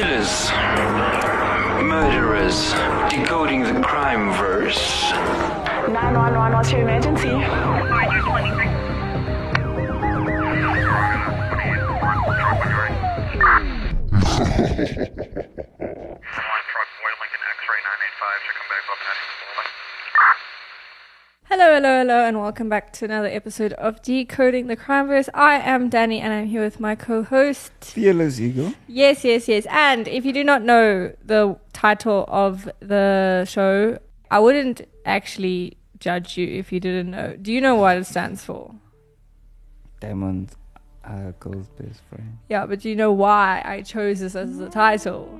Killers, 0.00 0.48
murderers, 1.84 2.72
decoding 3.10 3.64
the 3.64 3.82
crime 3.82 4.32
verse. 4.32 5.12
911, 5.12 6.52
what's 6.54 6.72
your 6.72 6.80
emergency? 6.80 7.28
One 7.28 7.44
truck, 16.64 16.88
Boy 16.96 17.12
Lincoln 17.20 17.44
X-ray 17.44 17.80
985, 17.84 18.40
should 18.40 18.56
come 18.56 18.72
back 18.72 18.88
up 18.88 19.04
and 19.04 19.20
Hello, 21.52 21.74
hello, 21.74 21.98
hello, 21.98 22.24
and 22.24 22.40
welcome 22.40 22.68
back 22.68 22.92
to 22.92 23.04
another 23.04 23.26
episode 23.26 23.72
of 23.72 24.00
Decoding 24.02 24.68
the 24.68 24.76
Crimeverse. 24.76 25.28
I 25.34 25.58
am 25.58 25.88
Danny, 25.88 26.20
and 26.20 26.32
I'm 26.32 26.46
here 26.46 26.62
with 26.62 26.78
my 26.78 26.94
co-host. 26.94 27.72
Fearless 27.80 28.38
Eagle. 28.38 28.72
Yes, 28.86 29.24
yes, 29.24 29.48
yes. 29.48 29.66
And 29.68 30.06
if 30.06 30.24
you 30.24 30.32
do 30.32 30.44
not 30.44 30.62
know 30.62 31.12
the 31.24 31.58
title 31.72 32.24
of 32.28 32.70
the 32.78 33.46
show, 33.46 33.98
I 34.30 34.38
wouldn't 34.38 34.82
actually 35.04 35.76
judge 35.98 36.36
you 36.36 36.46
if 36.46 36.70
you 36.70 36.78
didn't 36.78 37.10
know. 37.10 37.34
Do 37.34 37.52
you 37.52 37.60
know 37.60 37.74
what 37.74 37.96
it 37.96 38.06
stands 38.06 38.44
for? 38.44 38.72
Diamond 39.98 40.52
uh, 41.04 41.32
girl's 41.40 41.66
best 41.70 42.00
friend. 42.08 42.38
Yeah, 42.48 42.64
but 42.64 42.78
do 42.78 42.88
you 42.88 42.94
know 42.94 43.10
why 43.10 43.60
I 43.64 43.82
chose 43.82 44.20
this 44.20 44.36
as 44.36 44.58
the 44.58 44.68
title? 44.68 45.39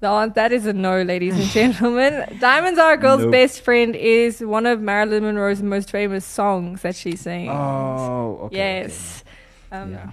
The 0.00 0.32
that 0.34 0.50
is 0.50 0.64
a 0.64 0.72
no, 0.72 1.02
ladies 1.02 1.34
and 1.34 1.44
gentlemen. 1.44 2.38
Diamonds 2.40 2.78
Are 2.78 2.94
a 2.94 2.96
Girl's 2.96 3.20
Nope. 3.20 3.32
Best 3.32 3.60
Friend 3.60 3.94
is 3.94 4.40
one 4.40 4.64
of 4.64 4.80
Marilyn 4.80 5.24
Monroe's 5.24 5.62
most 5.62 5.90
famous 5.90 6.24
songs 6.24 6.80
that 6.80 6.96
she 6.96 7.16
sings. 7.16 7.50
Oh, 7.52 8.38
okay. 8.44 8.56
yes. 8.56 9.24
okay. 9.70 9.82
Um, 9.82 9.92
yeah. 9.92 10.10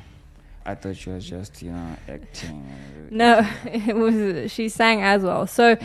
I 0.65 0.75
thought 0.75 0.97
she 0.97 1.09
was 1.09 1.25
just, 1.25 1.61
you 1.61 1.71
know, 1.71 1.95
acting. 2.09 2.69
No, 3.09 3.49
it 3.63 3.95
was 3.95 4.51
she 4.51 4.67
sang 4.67 5.01
as 5.01 5.23
well. 5.23 5.47
So 5.47 5.77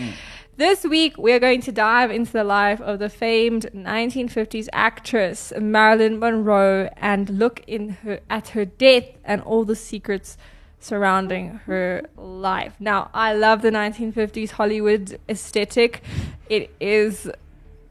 this 0.56 0.82
week 0.82 1.16
we 1.16 1.32
are 1.32 1.38
going 1.38 1.60
to 1.60 1.70
dive 1.70 2.10
into 2.10 2.32
the 2.32 2.42
life 2.42 2.80
of 2.80 2.98
the 2.98 3.08
famed 3.08 3.70
1950s 3.72 4.66
actress 4.72 5.52
Marilyn 5.60 6.18
Monroe 6.18 6.90
and 6.96 7.30
look 7.30 7.62
in 7.68 7.90
her 7.90 8.18
at 8.28 8.48
her 8.48 8.64
death 8.64 9.04
and 9.24 9.42
all 9.42 9.64
the 9.64 9.76
secrets 9.76 10.36
surrounding 10.82 11.60
her 11.66 12.02
life. 12.16 12.74
Now, 12.80 13.10
I 13.14 13.32
love 13.34 13.62
the 13.62 13.70
1950s 13.70 14.50
Hollywood 14.50 15.18
aesthetic. 15.28 16.02
It 16.48 16.74
is 16.80 17.30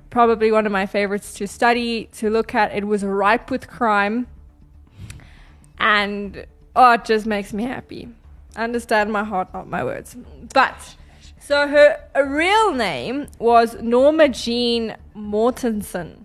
probably 0.09 0.52
one 0.52 0.66
of 0.66 0.72
my 0.72 0.86
favorites 0.86 1.33
to 1.36 1.48
study, 1.48 2.09
to 2.14 2.30
look 2.30 2.53
at. 2.53 2.73
It 2.75 2.86
was 2.86 3.03
ripe 3.03 3.50
with 3.50 3.67
crime 3.67 4.28
and 5.81 6.45
oh, 6.75 6.94
it 6.94 7.06
just 7.06 7.25
makes 7.25 7.52
me 7.52 7.64
happy. 7.64 8.08
Understand 8.56 9.11
my 9.11 9.23
heart, 9.23 9.53
not 9.53 9.67
my 9.67 9.83
words. 9.83 10.16
But 10.53 10.95
so 11.39 11.67
her 11.67 11.98
real 12.23 12.73
name 12.73 13.28
was 13.39 13.76
Norma 13.81 14.30
Jean 14.30 14.95
Mortensen. 15.16 16.23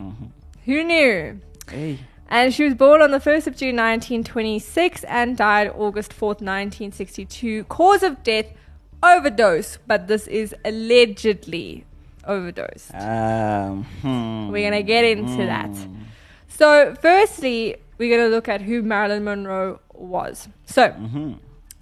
Mm-hmm. 0.00 0.26
Who 0.64 0.84
knew? 0.84 1.40
Hey. 1.70 2.00
And 2.28 2.54
she 2.54 2.64
was 2.64 2.74
born 2.74 3.02
on 3.02 3.10
the 3.10 3.18
1st 3.18 3.46
of 3.46 3.56
June 3.56 3.76
1926 3.76 5.04
and 5.04 5.36
died 5.36 5.70
August 5.76 6.12
4th, 6.12 6.40
1962. 6.40 7.64
Cause 7.64 8.02
of 8.02 8.22
death, 8.22 8.46
overdose, 9.02 9.78
but 9.86 10.08
this 10.08 10.26
is 10.26 10.54
allegedly 10.64 11.84
overdose. 12.26 12.90
Um, 12.94 13.84
hmm. 14.02 14.50
We're 14.50 14.70
going 14.70 14.82
to 14.82 14.86
get 14.86 15.04
into 15.04 15.46
that. 15.46 15.70
So, 16.48 16.94
firstly, 17.00 17.76
we're 17.98 18.16
going 18.16 18.28
to 18.30 18.34
look 18.34 18.48
at 18.48 18.62
who 18.62 18.82
Marilyn 18.82 19.24
Monroe 19.24 19.80
was. 19.92 20.48
So, 20.66 20.90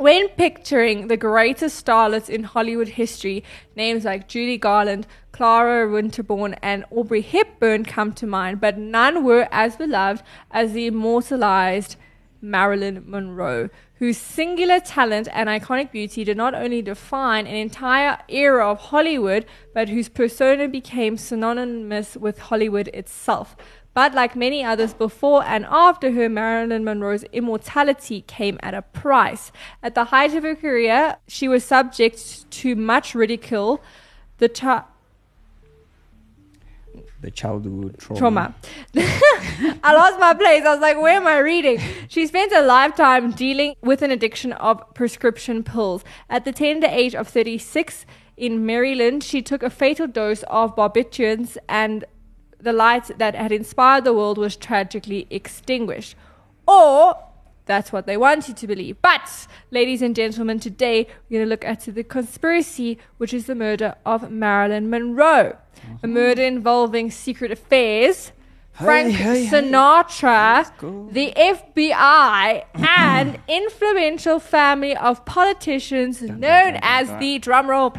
when 0.02 0.28
picturing 0.30 1.06
the 1.06 1.16
greatest 1.16 1.86
starlets 1.86 2.28
in 2.28 2.42
Hollywood 2.42 2.88
history, 2.88 3.44
names 3.76 4.04
like 4.04 4.26
Judy 4.26 4.58
Garland, 4.58 5.06
Clara 5.30 5.86
Winterborn, 5.86 6.58
and 6.60 6.84
Audrey 6.90 7.20
Hepburn 7.22 7.84
come 7.84 8.12
to 8.14 8.26
mind, 8.26 8.60
but 8.60 8.76
none 8.76 9.22
were 9.22 9.46
as 9.52 9.76
beloved 9.76 10.24
as 10.50 10.72
the 10.72 10.86
immortalized 10.86 11.94
Marilyn 12.40 13.04
Monroe, 13.06 13.70
whose 14.00 14.18
singular 14.18 14.80
talent 14.80 15.28
and 15.32 15.48
iconic 15.48 15.92
beauty 15.92 16.24
did 16.24 16.36
not 16.36 16.52
only 16.52 16.82
define 16.82 17.46
an 17.46 17.54
entire 17.54 18.18
era 18.28 18.68
of 18.68 18.78
Hollywood, 18.78 19.46
but 19.72 19.88
whose 19.88 20.08
persona 20.08 20.66
became 20.66 21.16
synonymous 21.16 22.16
with 22.16 22.40
Hollywood 22.40 22.88
itself. 22.88 23.54
But 23.94 24.14
like 24.14 24.34
many 24.34 24.64
others 24.64 24.94
before 24.94 25.44
and 25.44 25.66
after 25.68 26.12
her, 26.12 26.28
Marilyn 26.28 26.82
Monroe's 26.84 27.24
immortality 27.24 28.22
came 28.26 28.58
at 28.62 28.72
a 28.72 28.82
price. 28.82 29.52
At 29.82 29.94
the 29.94 30.04
height 30.04 30.34
of 30.34 30.44
her 30.44 30.54
career, 30.54 31.16
she 31.28 31.46
was 31.48 31.62
subject 31.64 32.50
to 32.50 32.74
much 32.74 33.14
ridicule. 33.14 33.82
The 34.38 34.48
cha- 34.48 34.86
The 37.20 37.30
childhood 37.30 37.98
trauma. 37.98 38.18
trauma. 38.18 38.54
I 39.84 39.92
lost 39.94 40.18
my 40.18 40.34
place. 40.34 40.64
I 40.64 40.72
was 40.72 40.80
like, 40.80 41.00
where 41.00 41.16
am 41.16 41.26
I 41.26 41.38
reading? 41.38 41.78
She 42.08 42.26
spent 42.26 42.52
a 42.52 42.62
lifetime 42.62 43.30
dealing 43.30 43.76
with 43.82 44.02
an 44.02 44.10
addiction 44.10 44.52
of 44.54 44.82
prescription 44.94 45.62
pills. 45.62 46.02
At 46.28 46.44
the 46.44 46.52
tender 46.52 46.88
age 46.88 47.14
of 47.14 47.28
36 47.28 48.04
in 48.36 48.66
Maryland, 48.66 49.22
she 49.22 49.40
took 49.42 49.62
a 49.62 49.70
fatal 49.70 50.06
dose 50.08 50.42
of 50.44 50.74
barbiturates 50.74 51.56
and 51.68 52.04
the 52.62 52.72
light 52.72 53.10
that 53.18 53.34
had 53.34 53.52
inspired 53.52 54.04
the 54.04 54.14
world 54.14 54.38
was 54.38 54.56
tragically 54.56 55.26
extinguished. 55.30 56.14
Or 56.66 57.16
that's 57.66 57.92
what 57.92 58.06
they 58.06 58.16
want 58.16 58.48
you 58.48 58.54
to 58.54 58.66
believe. 58.66 59.00
But, 59.02 59.46
ladies 59.70 60.02
and 60.02 60.14
gentlemen, 60.14 60.60
today 60.60 61.06
we're 61.28 61.38
going 61.38 61.46
to 61.46 61.50
look 61.50 61.64
at 61.64 61.80
the 61.80 62.04
conspiracy, 62.04 62.98
which 63.18 63.34
is 63.34 63.46
the 63.46 63.54
murder 63.54 63.96
of 64.06 64.30
Marilyn 64.30 64.88
Monroe. 64.90 65.26
A 65.26 65.54
uh-huh. 65.54 66.06
murder 66.06 66.42
involving 66.42 67.10
secret 67.10 67.50
affairs, 67.50 68.32
Frank 68.72 69.12
hey, 69.12 69.44
hey. 69.44 69.62
Sinatra, 69.62 70.70
go. 70.78 71.08
the 71.10 71.32
FBI, 71.36 72.64
and 72.74 73.38
influential 73.48 74.38
family 74.38 74.96
of 74.96 75.24
politicians 75.24 76.22
known 76.22 76.78
as 76.80 77.08
the 77.18 77.38
drumroll 77.40 77.92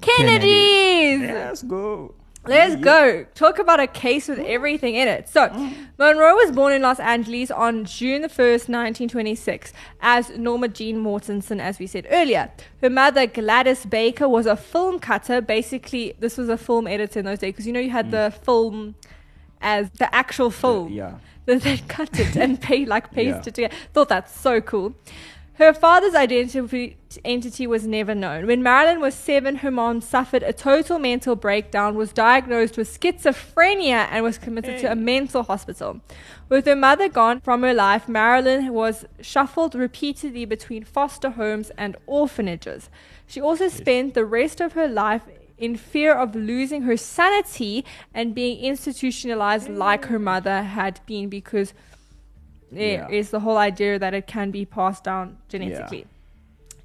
Kennedys. 0.00 1.20
Let's 1.20 1.62
go. 1.62 2.14
Let's 2.46 2.76
go. 2.76 3.26
Talk 3.34 3.58
about 3.58 3.80
a 3.80 3.86
case 3.86 4.26
with 4.26 4.38
everything 4.38 4.94
in 4.94 5.08
it. 5.08 5.28
So, 5.28 5.48
Monroe 5.98 6.34
was 6.36 6.50
born 6.52 6.72
in 6.72 6.80
Los 6.80 6.98
Angeles 6.98 7.50
on 7.50 7.84
June 7.84 8.22
the 8.22 8.28
1st, 8.28 8.68
1926, 8.68 9.72
as 10.00 10.30
Norma 10.30 10.68
Jean 10.68 11.04
Mortensen, 11.04 11.60
as 11.60 11.78
we 11.78 11.86
said 11.86 12.06
earlier. 12.10 12.50
Her 12.80 12.88
mother, 12.88 13.26
Gladys 13.26 13.84
Baker, 13.84 14.26
was 14.26 14.46
a 14.46 14.56
film 14.56 14.98
cutter. 14.98 15.42
Basically, 15.42 16.14
this 16.18 16.38
was 16.38 16.48
a 16.48 16.56
film 16.56 16.86
editor 16.86 17.18
in 17.18 17.26
those 17.26 17.40
days 17.40 17.52
because 17.52 17.66
you 17.66 17.74
know 17.74 17.80
you 17.80 17.90
had 17.90 18.06
mm. 18.06 18.12
the 18.12 18.34
film 18.42 18.94
as 19.60 19.90
the 19.90 20.12
actual 20.14 20.50
film. 20.50 20.92
Yeah. 20.92 21.18
That 21.46 21.62
they 21.62 21.78
cut 21.78 22.20
it 22.20 22.36
and 22.36 22.60
pay 22.60 22.84
like 22.84 23.12
paste 23.12 23.28
Yeah. 23.28 23.38
it 23.38 23.54
together. 23.54 23.74
Thought 23.94 24.10
that's 24.10 24.38
so 24.38 24.60
cool. 24.60 24.94
Her 25.60 25.74
father's 25.74 26.14
identity 26.14 27.66
was 27.66 27.86
never 27.86 28.14
known. 28.14 28.46
When 28.46 28.62
Marilyn 28.62 28.98
was 28.98 29.14
seven, 29.14 29.56
her 29.56 29.70
mom 29.70 30.00
suffered 30.00 30.42
a 30.42 30.54
total 30.54 30.98
mental 30.98 31.36
breakdown, 31.36 31.96
was 31.96 32.14
diagnosed 32.14 32.78
with 32.78 32.88
schizophrenia, 32.88 34.08
and 34.10 34.24
was 34.24 34.38
committed 34.38 34.78
to 34.78 34.90
a 34.90 34.96
mental 34.96 35.42
hospital. 35.42 36.00
With 36.48 36.64
her 36.64 36.74
mother 36.74 37.10
gone 37.10 37.42
from 37.42 37.60
her 37.60 37.74
life, 37.74 38.08
Marilyn 38.08 38.72
was 38.72 39.04
shuffled 39.20 39.74
repeatedly 39.74 40.46
between 40.46 40.82
foster 40.82 41.28
homes 41.28 41.70
and 41.76 41.94
orphanages. 42.06 42.88
She 43.26 43.42
also 43.42 43.68
spent 43.68 44.14
the 44.14 44.24
rest 44.24 44.62
of 44.62 44.72
her 44.72 44.88
life 44.88 45.24
in 45.58 45.76
fear 45.76 46.14
of 46.14 46.34
losing 46.34 46.82
her 46.82 46.96
sanity 46.96 47.84
and 48.14 48.34
being 48.34 48.58
institutionalized 48.64 49.68
like 49.68 50.06
her 50.06 50.18
mother 50.18 50.62
had 50.62 51.00
been 51.04 51.28
because 51.28 51.74
there 52.70 53.06
Yeah. 53.10 53.16
is 53.18 53.30
the 53.30 53.40
whole 53.40 53.56
idea 53.58 53.98
that 53.98 54.14
it 54.14 54.26
can 54.26 54.50
be 54.50 54.64
passed 54.64 55.04
down 55.04 55.38
genetically. 55.48 56.06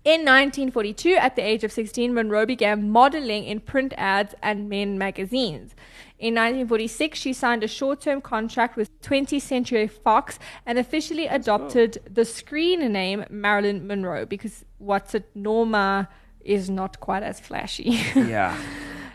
In 0.04 0.24
1942, 0.24 1.16
at 1.16 1.36
the 1.36 1.42
age 1.42 1.64
of 1.64 1.72
16, 1.72 2.14
Monroe 2.14 2.46
began 2.46 2.92
modeling 2.92 3.44
in 3.46 3.60
print 3.60 3.92
ads 3.98 4.36
and 4.44 4.70
men 4.70 5.00
magazines. 5.00 5.74
In 6.20 6.36
1946, 6.36 7.18
she 7.20 7.34
signed 7.34 7.64
a 7.64 7.68
short 7.68 8.02
term 8.02 8.22
contract 8.22 8.76
with 8.78 8.90
20th 9.02 9.42
Century 9.42 9.88
Fox 9.88 10.38
and 10.64 10.78
officially 10.78 11.26
adopted 11.26 11.98
the 12.10 12.24
screen 12.24 12.92
name 12.92 13.26
Marilyn 13.32 13.88
Monroe 13.88 14.26
because 14.28 14.64
what's 14.78 15.16
it, 15.16 15.28
Norma 15.34 16.08
is 16.40 16.70
not 16.70 17.00
quite 17.00 17.24
as 17.24 17.40
flashy. 17.40 18.00
Yeah. 18.16 18.56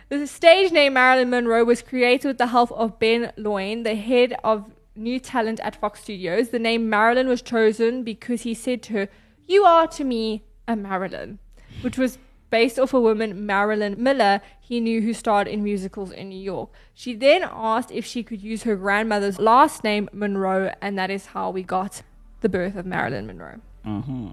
The 0.08 0.26
stage 0.26 0.72
name 0.72 0.94
Marilyn 0.94 1.30
Monroe 1.30 1.62
was 1.64 1.82
created 1.82 2.26
with 2.26 2.38
the 2.38 2.48
help 2.48 2.72
of 2.72 2.98
Ben 2.98 3.32
Lyon, 3.36 3.84
the 3.84 3.94
head 3.94 4.34
of 4.42 4.72
new 5.00 5.18
talent 5.18 5.60
at 5.60 5.76
Fox 5.76 6.02
Studios. 6.02 6.50
The 6.50 6.58
name 6.58 6.88
Marilyn 6.88 7.28
was 7.28 7.42
chosen 7.42 8.04
because 8.04 8.42
he 8.42 8.54
said 8.54 8.82
to 8.84 8.92
her, 8.92 9.08
You 9.46 9.64
are 9.64 9.86
to 9.88 10.04
me 10.04 10.44
a 10.68 10.76
Marilyn, 10.76 11.38
which 11.82 11.98
was 11.98 12.18
based 12.50 12.78
off 12.78 12.92
a 12.92 13.00
woman, 13.00 13.46
Marilyn 13.46 13.94
Miller, 13.98 14.40
he 14.60 14.80
knew 14.80 15.00
who 15.00 15.14
starred 15.14 15.48
in 15.48 15.62
musicals 15.62 16.10
in 16.10 16.28
New 16.28 16.38
York. 16.40 16.70
She 16.94 17.14
then 17.14 17.42
asked 17.44 17.90
if 17.90 18.04
she 18.04 18.22
could 18.22 18.42
use 18.42 18.64
her 18.64 18.76
grandmother's 18.76 19.38
last 19.38 19.82
name, 19.84 20.08
Monroe, 20.12 20.72
and 20.82 20.98
that 20.98 21.10
is 21.10 21.26
how 21.26 21.50
we 21.50 21.62
got 21.62 22.02
the 22.40 22.48
birth 22.48 22.76
of 22.76 22.86
Marilyn 22.86 23.26
Monroe. 23.26 23.60
Mm-hmm. 23.86 24.30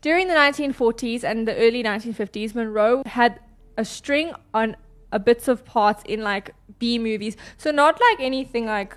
During 0.00 0.28
the 0.28 0.34
1940s 0.34 1.24
and 1.24 1.48
the 1.48 1.56
early 1.56 1.82
1950s, 1.82 2.54
Monroe 2.54 3.02
had 3.06 3.40
a 3.76 3.84
string 3.84 4.32
on 4.52 4.76
a 5.12 5.18
bits 5.18 5.48
of 5.48 5.64
parts 5.64 6.02
in 6.06 6.22
like 6.22 6.54
B 6.78 6.98
movies. 6.98 7.36
So 7.56 7.70
not 7.70 8.00
like 8.00 8.20
anything 8.20 8.66
like 8.66 8.96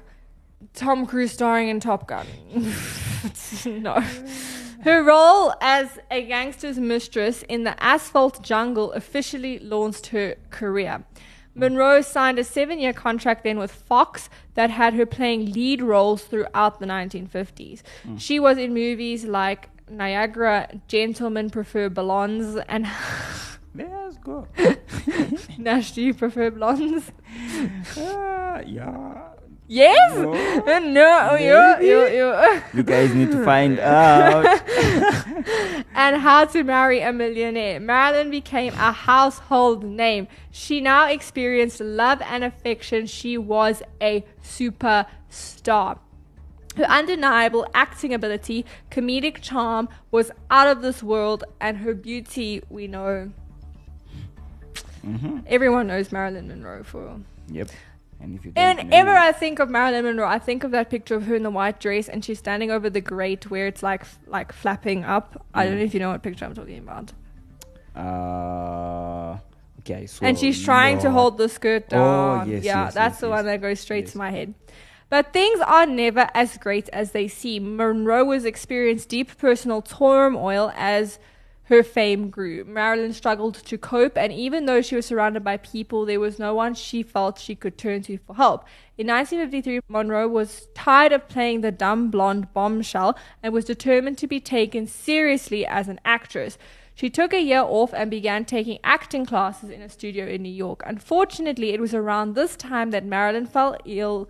Tom 0.80 1.06
Cruise 1.06 1.34
starring 1.34 1.68
in 1.68 1.82
Top 1.82 2.08
Gun. 2.08 2.26
no. 3.66 4.00
Her 4.86 5.04
role 5.04 5.54
as 5.60 6.00
a 6.10 6.26
gangster's 6.26 6.80
mistress 6.80 7.44
in 7.50 7.66
the 7.66 7.76
asphalt 7.84 8.42
jungle 8.42 8.94
officially 8.94 9.60
launched 9.60 10.08
her 10.08 10.36
career. 10.52 11.04
Monroe 11.54 12.02
signed 12.02 12.40
a 12.40 12.46
seven 12.46 12.80
year 12.80 12.94
contract 12.94 13.44
then 13.44 13.60
with 13.60 13.74
Fox 13.74 14.30
that 14.54 14.70
had 14.70 14.94
her 14.94 15.06
playing 15.06 15.52
lead 15.52 15.82
roles 15.82 16.24
throughout 16.24 16.80
the 16.80 16.86
1950s. 16.86 17.82
She 18.18 18.40
was 18.40 18.58
in 18.58 18.74
movies 18.74 19.26
like 19.26 19.68
Niagara, 19.90 20.70
Gentlemen 20.88 21.50
Prefer 21.50 21.90
Blondes, 21.90 22.56
and 22.70 22.88
Let's 23.76 24.18
go. 24.18 24.48
Nash, 25.58 25.92
do 25.92 26.02
you 26.02 26.14
prefer 26.14 26.50
blondes? 26.52 27.12
Ah, 27.98 28.60
yeah. 28.66 29.30
Yes? 29.70 30.16
No. 30.16 30.34
No, 30.80 31.36
you, 31.36 31.88
you, 31.88 32.08
you. 32.08 32.62
You 32.74 32.84
guys 32.84 33.14
need 33.14 33.32
to 33.32 33.44
find 33.46 33.80
out. 33.80 34.46
and 35.94 36.18
How 36.18 36.46
to 36.46 36.64
Marry 36.64 37.02
a 37.02 37.14
Millionaire. 37.14 37.80
Marilyn 37.80 38.32
became 38.32 38.74
a 38.74 38.92
household 38.92 39.84
name. 39.84 40.28
She 40.52 40.82
now 40.82 41.08
experienced 41.08 41.80
love 41.80 42.22
and 42.24 42.44
affection. 42.44 43.06
She 43.06 43.38
was 43.38 43.84
a 44.02 44.26
superstar. 44.44 46.00
Her 46.76 46.86
undeniable 46.86 47.68
acting 47.74 48.14
ability, 48.14 48.66
comedic 48.90 49.42
charm 49.42 49.90
was 50.12 50.32
out 50.50 50.68
of 50.68 50.82
this 50.82 51.04
world, 51.04 51.44
and 51.62 51.78
her 51.78 51.94
beauty, 51.94 52.64
we 52.70 52.88
know. 52.88 53.32
Mm-hmm. 55.06 55.40
Everyone 55.48 55.88
knows 55.88 56.12
Marilyn 56.12 56.48
Monroe 56.48 56.84
for. 56.84 57.20
Yep. 57.52 57.70
And 58.22 58.36
if 58.36 58.46
you 58.46 58.52
don't 58.52 58.78
Whenever 58.78 59.16
I 59.16 59.32
think 59.32 59.60
of 59.60 59.70
Marilyn 59.70 60.04
Monroe, 60.04 60.28
I 60.28 60.40
think 60.40 60.64
of 60.64 60.72
that 60.72 60.90
picture 60.90 61.16
of 61.16 61.26
her 61.28 61.36
in 61.36 61.44
the 61.44 61.50
white 61.50 61.80
dress 61.80 62.10
and 62.10 62.24
she's 62.24 62.40
standing 62.40 62.70
over 62.70 62.90
the 62.90 63.02
grate 63.02 63.50
where 63.50 63.68
it's 63.68 63.82
like 63.82 64.04
like 64.28 64.52
flapping 64.52 65.06
up. 65.06 65.46
I 65.54 65.66
don't 65.66 65.78
know 65.78 65.84
if 65.84 65.94
you 65.94 66.00
know 66.00 66.10
what 66.10 66.22
picture 66.22 66.46
I'm 66.46 66.54
talking 66.54 66.80
about. 66.80 67.14
Uh, 67.96 69.38
okay, 69.82 70.06
so 70.06 70.26
and 70.26 70.38
she's 70.38 70.64
trying 70.64 71.00
to 71.00 71.12
hold 71.12 71.38
the 71.38 71.50
skirt 71.50 71.86
Oh, 71.92 71.96
down. 71.98 72.50
yes, 72.50 72.64
yeah, 72.64 72.86
yes, 72.86 72.94
that's 72.94 73.16
yes, 73.16 73.22
the 73.22 73.30
one 73.30 73.46
that 73.46 73.62
goes 73.62 73.80
straight 73.80 74.08
to 74.08 74.18
my 74.18 74.32
head. 74.32 74.54
But 75.10 75.34
things 75.34 75.60
are 75.62 75.86
never 75.88 76.30
as 76.36 76.58
great 76.58 76.88
as 76.90 77.12
they 77.12 77.28
seem. 77.28 77.76
Monroe 77.78 78.32
has 78.32 78.46
experienced 78.46 79.10
deep 79.10 79.38
personal 79.38 79.82
turmoil 79.82 80.72
as 80.76 81.18
her 81.70 81.84
fame 81.84 82.32
grew. 82.32 82.66
Marilyn 82.66 83.14
struggled 83.14 83.54
to 83.54 83.78
cope, 83.78 84.18
and 84.18 84.34
even 84.34 84.66
though 84.66 84.82
she 84.82 84.96
was 84.96 85.06
surrounded 85.06 85.44
by 85.44 85.58
people, 85.58 86.04
there 86.04 86.20
was 86.20 86.40
no 86.40 86.56
one 86.56 86.74
she 86.74 87.04
felt 87.04 87.38
she 87.38 87.54
could 87.54 87.78
turn 87.78 88.02
to 88.02 88.18
for 88.18 88.36
help. 88.36 88.66
In 88.98 89.06
1953, 89.06 89.82
Monroe 89.88 90.28
was 90.28 90.68
tired 90.74 91.12
of 91.12 91.30
playing 91.30 91.62
the 91.62 91.72
dumb 91.72 92.10
blonde 92.10 92.52
bombshell 92.56 93.16
and 93.44 93.54
was 93.54 93.66
determined 93.66 94.18
to 94.18 94.26
be 94.26 94.40
taken 94.40 94.88
seriously 94.88 95.64
as 95.64 95.88
an 95.88 96.00
actress. 96.04 96.58
She 96.96 97.12
took 97.12 97.34
a 97.34 97.42
year 97.42 97.62
off 97.62 97.94
and 97.94 98.10
began 98.10 98.46
taking 98.46 98.80
acting 98.84 99.28
classes 99.28 99.70
in 99.70 99.84
a 99.84 99.90
studio 99.90 100.26
in 100.26 100.42
New 100.42 100.50
York. 100.50 100.82
Unfortunately, 100.88 101.70
it 101.70 101.80
was 101.80 101.94
around 101.94 102.34
this 102.34 102.56
time 102.56 102.90
that 102.92 103.06
Marilyn 103.06 103.46
fell 103.46 103.78
ill 103.86 104.28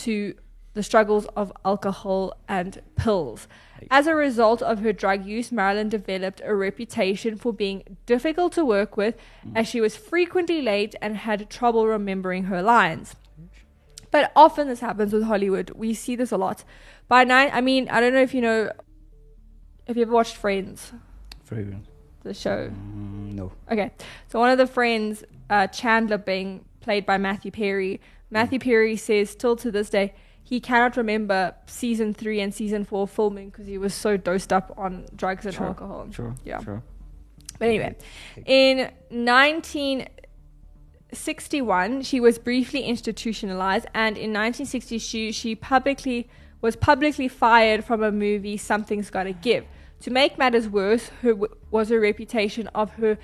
to 0.00 0.34
the 0.74 0.82
struggles 0.82 1.26
of 1.36 1.52
alcohol 1.64 2.34
and 2.48 2.82
pills. 2.96 3.48
As 3.90 4.06
a 4.06 4.14
result 4.14 4.62
of 4.62 4.80
her 4.80 4.92
drug 4.92 5.24
use, 5.24 5.52
Marilyn 5.52 5.88
developed 5.88 6.40
a 6.44 6.54
reputation 6.54 7.36
for 7.36 7.52
being 7.52 7.96
difficult 8.06 8.52
to 8.54 8.64
work 8.64 8.96
with 8.96 9.16
as 9.54 9.68
she 9.68 9.80
was 9.80 9.96
frequently 9.96 10.62
late 10.62 10.94
and 11.00 11.16
had 11.16 11.48
trouble 11.50 11.86
remembering 11.86 12.44
her 12.44 12.62
lines. 12.62 13.16
But 14.10 14.30
often 14.36 14.68
this 14.68 14.80
happens 14.80 15.12
with 15.12 15.24
Hollywood. 15.24 15.70
We 15.70 15.94
see 15.94 16.16
this 16.16 16.30
a 16.32 16.36
lot. 16.36 16.64
By 17.08 17.24
nine, 17.24 17.50
I 17.52 17.60
mean, 17.60 17.88
I 17.88 18.00
don't 18.00 18.12
know 18.12 18.22
if 18.22 18.34
you 18.34 18.42
know, 18.42 18.70
have 19.86 19.96
you 19.96 20.02
ever 20.02 20.12
watched 20.12 20.36
Friends, 20.36 20.92
Friends. 21.44 21.86
the 22.22 22.34
show? 22.34 22.68
Mm, 22.68 23.32
no. 23.32 23.52
Okay, 23.70 23.90
so 24.28 24.38
one 24.38 24.50
of 24.50 24.58
the 24.58 24.66
friends, 24.66 25.24
uh, 25.48 25.66
Chandler, 25.68 26.18
being 26.18 26.64
played 26.80 27.06
by 27.06 27.16
Matthew 27.16 27.50
Perry, 27.50 28.00
Matthew 28.30 28.58
Perry 28.58 28.96
says 28.96 29.30
still 29.30 29.56
to 29.56 29.70
this 29.70 29.90
day 29.90 30.14
he 30.42 30.60
cannot 30.60 30.96
remember 30.96 31.54
season 31.66 32.14
three 32.14 32.40
and 32.40 32.54
season 32.54 32.84
four 32.84 33.08
filming 33.08 33.50
because 33.50 33.66
he 33.66 33.78
was 33.78 33.94
so 33.94 34.16
dosed 34.16 34.52
up 34.52 34.72
on 34.76 35.06
drugs 35.14 35.46
and 35.46 35.54
Sure, 35.54 35.66
alcohol. 35.66 36.08
Sure. 36.10 36.34
Yeah. 36.44 36.60
Sure. 36.62 36.82
But 37.58 37.68
anyway, 37.68 37.94
in 38.44 38.90
1961, 39.10 42.02
she 42.02 42.20
was 42.20 42.38
briefly 42.38 42.82
institutionalized, 42.82 43.86
and 43.94 44.16
in 44.16 44.32
1960, 44.32 44.98
she, 44.98 45.32
she 45.32 45.54
publicly 45.54 46.28
was 46.60 46.76
publicly 46.76 47.28
fired 47.28 47.84
from 47.84 48.02
a 48.02 48.10
movie, 48.12 48.56
Something's 48.56 49.10
Gotta 49.10 49.32
Give. 49.32 49.64
To 50.00 50.10
make 50.10 50.38
matters 50.38 50.68
worse, 50.68 51.08
her 51.22 51.34
was 51.70 51.90
her 51.90 52.00
reputation 52.00 52.66
of 52.68 52.90
her 52.92 53.18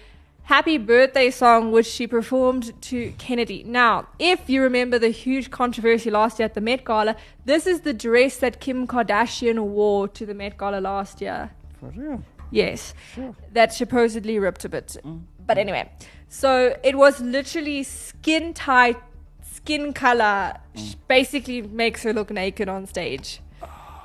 happy 0.49 0.79
birthday 0.79 1.31
song, 1.31 1.71
which 1.73 1.87
she 1.87 2.07
performed 2.07 2.73
to 2.81 3.13
Kennedy. 3.19 3.63
Now, 3.65 4.09
if 4.19 4.49
you 4.49 4.63
remember 4.63 4.99
the 4.99 5.11
huge 5.11 5.51
controversy 5.51 6.11
last 6.11 6.39
year 6.39 6.47
at 6.47 6.55
the 6.55 6.63
Met 6.63 6.85
Gala, 6.85 7.17
this 7.45 7.67
is 7.67 7.83
the 7.83 7.93
dress 7.93 8.39
that 8.39 8.59
Kim 8.59 8.87
Kardashian 8.87 9.59
wore 9.61 10.09
to 10.09 10.25
the 10.25 10.33
Met 10.35 10.57
Gala 10.57 10.81
last 10.81 11.21
year. 11.21 11.51
For 11.79 11.91
real. 11.91 12.23
Yes 12.51 12.95
Sure. 13.15 13.37
that 13.53 13.75
supposedly 13.75 14.39
ripped 14.39 14.65
a 14.65 14.71
bit. 14.71 14.97
Mm. 15.05 15.21
But 15.47 15.59
anyway, 15.59 15.91
so 16.29 16.75
it 16.83 16.97
was 16.97 17.21
literally 17.21 17.83
skin 17.83 18.55
tight, 18.55 18.97
skin 19.43 19.93
color. 19.93 20.55
Mm. 20.75 20.91
sh- 20.91 20.95
Basically, 21.09 21.61
makes 21.61 22.03
her 22.05 22.15
look 22.15 22.31
naked 22.31 22.71
on 22.71 22.87
stage. 22.87 23.41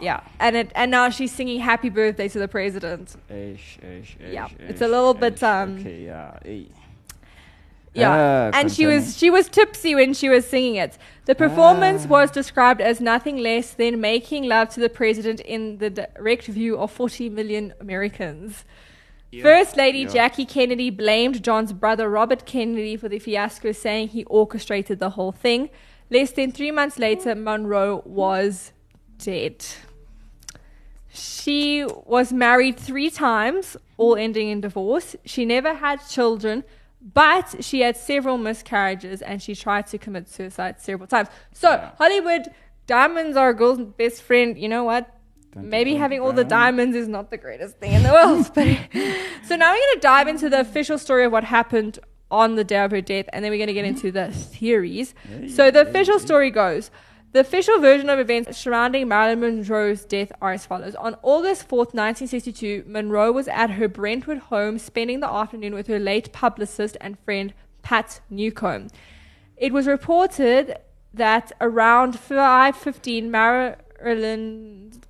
Yeah, 0.03 0.19
and 0.39 0.55
it 0.55 0.71
and 0.75 0.91
now 0.91 1.09
she's 1.09 1.31
singing 1.31 1.59
"Happy 1.59 1.89
Birthday" 1.89 2.27
to 2.29 2.39
the 2.39 2.47
president. 2.47 3.15
Ish, 3.29 3.79
ish, 3.81 4.17
ish, 4.19 4.33
Yeah, 4.33 4.45
ish, 4.45 4.69
it's 4.69 4.81
a 4.81 4.87
little 4.87 5.13
bit, 5.13 5.41
um, 5.43 5.77
Okay, 5.79 6.05
yeah. 6.05 6.37
Yeah, 7.95 8.49
Ah, 8.53 8.57
and 8.57 8.71
she 8.71 8.85
was 8.87 9.15
she 9.17 9.29
was 9.29 9.47
tipsy 9.49 9.93
when 9.93 10.13
she 10.13 10.27
was 10.27 10.47
singing 10.47 10.75
it. 10.75 10.97
The 11.25 11.35
performance 11.35 12.05
Ah. 12.05 12.09
was 12.17 12.31
described 12.31 12.81
as 12.81 12.99
nothing 12.99 13.37
less 13.37 13.73
than 13.73 14.01
making 14.01 14.45
love 14.45 14.69
to 14.69 14.79
the 14.79 14.89
president 14.89 15.39
in 15.41 15.77
the 15.77 15.89
direct 15.91 16.45
view 16.47 16.77
of 16.77 16.91
40 16.91 17.29
million 17.29 17.73
Americans. 17.79 18.65
First 19.41 19.77
Lady 19.77 19.99
yeah. 19.99 20.09
Jackie 20.09 20.45
Kennedy 20.45 20.89
blamed 20.91 21.43
John's 21.43 21.73
brother 21.73 22.07
Robert 22.09 22.45
Kennedy 22.45 22.95
for 22.97 23.09
the 23.09 23.19
fiasco, 23.19 23.71
saying 23.71 24.09
he 24.09 24.23
orchestrated 24.25 24.99
the 24.99 25.11
whole 25.11 25.31
thing. 25.31 25.69
Less 26.09 26.31
than 26.31 26.51
three 26.51 26.71
months 26.71 26.99
later, 26.99 27.33
Monroe 27.33 28.03
was 28.05 28.73
dead. 29.17 29.65
She 31.13 31.85
was 32.05 32.33
married 32.33 32.77
three 32.77 33.09
times, 33.09 33.77
all 33.97 34.15
ending 34.15 34.49
in 34.49 34.61
divorce. 34.61 35.15
She 35.25 35.45
never 35.45 35.75
had 35.75 35.97
children, 36.07 36.63
but 37.13 37.63
she 37.63 37.81
had 37.81 37.95
several 37.97 38.37
miscarriages 38.37 39.21
and 39.21 39.41
she 39.41 39.55
tried 39.55 39.87
to 39.87 39.97
commit 39.97 40.27
suicide 40.27 40.81
several 40.81 41.07
times. 41.07 41.27
So, 41.51 41.91
Hollywood, 41.97 42.47
diamonds 42.87 43.37
are 43.37 43.49
a 43.49 43.53
girl's 43.53 43.79
best 43.79 44.23
friend. 44.23 44.57
You 44.57 44.69
know 44.69 44.83
what? 44.83 45.09
Dun, 45.51 45.69
Maybe 45.69 45.95
having 45.95 46.19
all 46.19 46.33
the 46.33 46.43
diamonds 46.43 46.95
is 46.95 47.07
not 47.07 47.29
the 47.29 47.37
greatest 47.37 47.77
thing 47.77 47.93
in 47.93 48.01
the 48.01 48.11
world. 48.11 48.51
But 48.55 48.65
so 49.47 49.55
now 49.55 49.71
we're 49.71 49.77
going 49.77 49.93
to 49.95 49.99
dive 50.01 50.27
into 50.27 50.49
the 50.49 50.61
official 50.61 50.97
story 50.97 51.25
of 51.25 51.31
what 51.31 51.43
happened 51.43 51.99
on 52.31 52.55
the 52.55 52.63
day 52.63 52.83
of 52.83 52.89
her 52.89 53.01
death, 53.01 53.27
and 53.31 53.45
then 53.45 53.51
we're 53.51 53.59
going 53.59 53.67
to 53.67 53.73
get 53.73 53.85
into 53.85 54.11
the 54.11 54.31
theories. 54.31 55.13
So 55.49 55.69
the 55.69 55.81
official 55.81 56.17
story 56.17 56.49
goes. 56.49 56.89
The 57.33 57.39
official 57.39 57.79
version 57.79 58.09
of 58.11 58.19
events 58.19 58.59
surrounding 58.59 59.07
Marilyn 59.07 59.39
Monroe's 59.39 60.05
death 60.05 60.31
are 60.39 60.51
as 60.51 60.67
follows. 60.67 60.93
On 60.93 61.15
August 61.23 61.67
4th, 61.67 61.95
1962, 61.95 62.83
Monroe 62.85 63.31
was 63.31 63.47
at 63.47 63.71
her 63.71 63.87
Brentwood 63.87 64.37
home 64.37 64.77
spending 64.77 65.19
the 65.19 65.27
afternoon 65.27 65.73
with 65.73 65.87
her 65.87 65.97
late 65.97 66.31
publicist 66.31 66.95
and 67.01 67.17
friend 67.25 67.55
Pat 67.81 68.21
Newcomb. 68.29 68.89
It 69.57 69.73
was 69.73 69.87
reported 69.87 70.77
that 71.11 71.51
around 71.59 72.13
5:15 72.13 73.31
Marilyn 73.31 75.01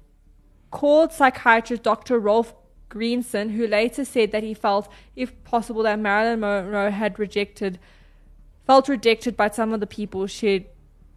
called 0.72 1.12
psychiatrist 1.12 1.84
Dr. 1.84 2.20
Ralph 2.20 2.53
Greenson, 2.88 3.50
who 3.50 3.68
later 3.68 4.06
said 4.06 4.32
that 4.32 4.44
he 4.44 4.53
felt, 4.53 4.88
if 5.18 5.44
possible, 5.44 5.84
that 5.84 6.00
Marilyn 6.00 6.39
Monroe 6.39 6.89
had 6.89 7.20
rejected, 7.20 7.80
felt 8.65 8.88
rejected 8.88 9.36
by 9.36 9.50
some 9.50 9.74
of 9.74 9.82
the 9.82 9.88
people 9.88 10.25
she 10.25 10.53
had 10.53 10.65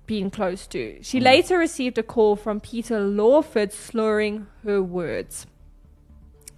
been 0.06 0.30
close 0.30 0.66
to. 0.68 0.98
She 1.02 1.18
hmm. 1.18 1.24
later 1.24 1.58
received 1.58 1.98
a 1.98 2.02
call 2.02 2.36
from 2.36 2.60
Peter 2.60 3.00
Lawford 3.00 3.72
slurring 3.72 4.46
her 4.64 4.82
words. 4.82 5.46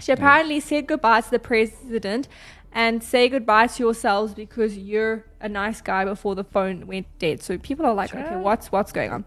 She 0.01 0.13
apparently 0.13 0.61
said 0.61 0.87
goodbye 0.87 1.23
to 1.23 1.31
the 1.31 1.39
president 1.41 2.29
and 2.79 3.03
say 3.03 3.29
goodbye 3.29 3.67
to 3.67 3.83
yourselves 3.83 4.33
because 4.35 4.79
you're 4.79 5.25
a 5.41 5.49
nice 5.49 5.81
guy 5.81 6.05
before 6.05 6.35
the 6.37 6.45
phone 6.45 6.87
went 6.87 7.07
dead. 7.19 7.43
So 7.43 7.59
people 7.59 7.85
are 7.85 7.93
like, 8.03 8.15
okay, 8.15 8.37
what's 8.49 8.71
what's 8.71 8.93
going 8.93 9.11
on? 9.11 9.25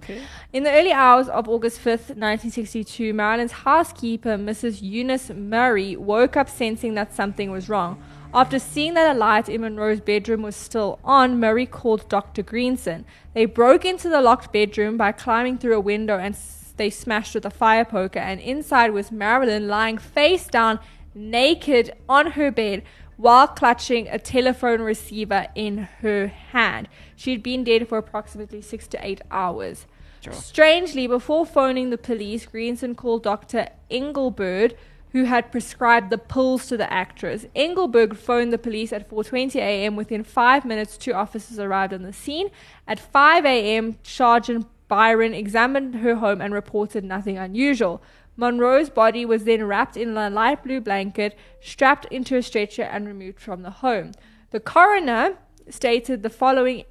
In 0.54 0.64
the 0.64 0.72
early 0.72 0.94
hours 0.94 1.28
of 1.28 1.50
August 1.50 1.78
5th, 1.80 2.16
1962, 2.16 3.14
Marilyn's 3.14 3.52
housekeeper, 3.52 4.38
Mrs. 4.38 4.82
Eunice 4.82 5.30
Murray, 5.32 5.98
woke 5.98 6.38
up 6.38 6.48
sensing 6.50 6.94
that 6.96 7.14
something 7.14 7.52
was 7.52 7.68
wrong. 7.68 8.02
After 8.34 8.58
seeing 8.58 8.94
that 8.94 9.14
a 9.14 9.20
light 9.20 9.50
in 9.50 9.60
Monroe's 9.62 10.00
bedroom 10.00 10.42
was 10.44 10.56
still 10.56 11.00
on, 11.04 11.38
Murray 11.38 11.66
called 11.66 12.08
Dr. 12.08 12.44
Greenson. 12.44 13.04
They 13.34 13.46
broke 13.46 13.84
into 13.84 14.08
the 14.08 14.22
locked 14.22 14.54
bedroom 14.54 14.96
by 14.96 15.12
climbing 15.12 15.58
through 15.58 15.76
a 15.76 15.82
window 15.82 16.18
and 16.18 16.36
s- 16.36 16.74
they 16.78 16.90
smashed 16.90 17.36
with 17.36 17.46
a 17.46 17.50
fire 17.64 17.84
poker, 17.84 18.20
and 18.20 18.40
inside 18.40 18.92
was 18.92 19.12
Marilyn 19.12 19.68
lying 19.68 19.98
face 19.98 20.48
down, 20.48 20.80
naked 21.14 21.92
on 22.08 22.32
her 22.32 22.50
bed 22.52 22.84
while 23.22 23.48
clutching 23.48 24.08
a 24.08 24.18
telephone 24.18 24.82
receiver 24.82 25.46
in 25.54 25.78
her 26.02 26.26
hand. 26.26 26.90
She'd 27.16 27.44
been 27.44 27.64
dead 27.64 27.88
for 27.88 28.00
approximately 28.00 28.64
six 28.64 28.88
to 28.88 29.06
eight 29.06 29.22
hours. 29.30 29.86
Strangely, 30.32 31.06
before 31.06 31.46
phoning 31.46 31.92
the 31.92 32.00
police, 32.00 32.48
Greenson 32.48 32.96
called 32.96 33.22
Dr. 33.22 33.68
Engelberg, 33.92 34.76
who 35.12 35.26
had 35.26 35.52
prescribed 35.52 36.10
the 36.10 36.18
pills 36.18 36.66
to 36.68 36.78
the 36.78 36.92
actress. 36.92 37.46
Engelberg 37.54 38.16
phoned 38.16 38.52
the 38.52 38.58
police 38.58 38.92
at 38.92 39.08
4:20 39.08 39.56
a.m. 39.56 39.96
Within 39.96 40.24
five 40.24 40.66
minutes, 40.66 40.98
two 40.98 41.14
officers 41.14 41.60
arrived 41.60 41.94
on 41.94 42.02
the 42.02 42.14
scene. 42.14 42.50
At 42.88 43.00
5 43.00 43.46
a.m., 43.46 43.98
Sergeant 44.02 44.66
Byron 44.88 45.34
examined 45.34 45.96
her 45.96 46.16
home 46.16 46.42
and 46.42 46.54
reported 46.54 47.04
nothing 47.04 47.38
unusual. 47.38 48.02
Monroe's 48.42 48.90
body 48.90 49.24
was 49.24 49.44
then 49.44 49.64
wrapped 49.66 49.96
in 49.96 50.18
a 50.18 50.28
light 50.28 50.64
blue 50.64 50.82
blanket, 50.82 51.38
strapped 51.60 52.06
into 52.06 52.36
a 52.36 52.42
stretcher, 52.42 52.82
and 52.82 53.06
removed 53.06 53.40
from 53.40 53.62
the 53.62 53.70
home. 53.70 54.14
The 54.50 54.60
coroner 54.60 55.38
stated 55.70 56.24
the 56.24 56.30
following 56.32 56.86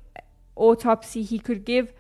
autopsy 0.54 1.22
he 1.24 1.40
could 1.40 1.64
give 1.64 1.92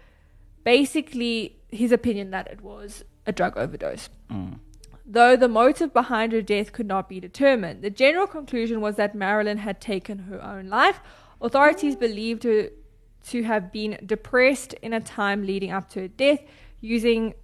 basically 0.62 1.58
his 1.68 1.90
opinion 1.90 2.30
that 2.30 2.46
it 2.46 2.60
was 2.60 3.02
a 3.26 3.32
drug 3.32 3.56
overdose. 3.56 4.08
Mm. 4.30 4.60
Though 5.04 5.34
the 5.34 5.48
motive 5.48 5.92
behind 5.92 6.30
her 6.30 6.42
death 6.42 6.70
could 6.70 6.86
not 6.86 7.08
be 7.08 7.18
determined, 7.18 7.82
the 7.82 7.90
general 7.90 8.28
conclusion 8.28 8.80
was 8.80 8.94
that 8.96 9.16
Marilyn 9.16 9.58
had 9.58 9.80
taken 9.80 10.18
her 10.30 10.40
own 10.40 10.68
life. 10.68 11.00
Authorities 11.40 11.96
believed 11.96 12.44
her 12.44 12.68
to 13.30 13.42
have 13.42 13.72
been 13.72 13.98
depressed 14.06 14.74
in 14.74 14.92
a 14.92 15.00
time 15.00 15.44
leading 15.44 15.72
up 15.72 15.88
to 15.90 16.02
her 16.02 16.08
death, 16.08 16.40
using 16.80 17.34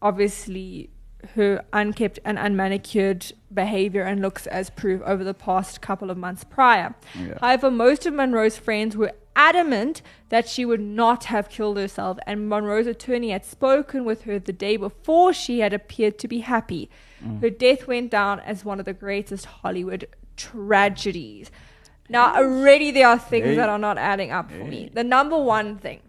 obviously 0.00 0.90
her 1.34 1.64
unkept 1.72 2.18
and 2.24 2.38
unmanicured 2.38 3.32
behavior 3.52 4.02
and 4.02 4.22
looks 4.22 4.46
as 4.46 4.70
proof 4.70 5.02
over 5.04 5.24
the 5.24 5.34
past 5.34 5.80
couple 5.80 6.10
of 6.10 6.16
months 6.16 6.44
prior. 6.44 6.94
Yeah. 7.18 7.38
However, 7.40 7.70
most 7.70 8.06
of 8.06 8.14
Monroe's 8.14 8.56
friends 8.56 8.96
were 8.96 9.12
adamant 9.34 10.02
that 10.28 10.48
she 10.48 10.64
would 10.64 10.80
not 10.80 11.24
have 11.24 11.48
killed 11.48 11.76
herself, 11.76 12.18
and 12.26 12.48
Monroe's 12.48 12.86
attorney 12.86 13.30
had 13.30 13.44
spoken 13.44 14.04
with 14.04 14.22
her 14.22 14.38
the 14.38 14.52
day 14.52 14.76
before 14.76 15.32
she 15.32 15.60
had 15.60 15.72
appeared 15.72 16.18
to 16.18 16.28
be 16.28 16.40
happy. 16.40 16.90
Mm. 17.24 17.40
Her 17.40 17.50
death 17.50 17.86
went 17.86 18.10
down 18.10 18.40
as 18.40 18.64
one 18.64 18.78
of 18.78 18.84
the 18.84 18.92
greatest 18.92 19.44
Hollywood 19.46 20.06
tragedies. 20.36 21.50
Now, 22.08 22.34
already 22.36 22.90
there 22.90 23.06
are 23.08 23.18
things 23.18 23.46
Hey. 23.46 23.54
that 23.56 23.68
are 23.68 23.78
not 23.78 23.98
adding 23.98 24.30
up 24.30 24.50
for 24.50 24.64
me. 24.64 24.90
The 24.92 25.04
number 25.04 25.36
one 25.36 25.76
thing 25.78 26.00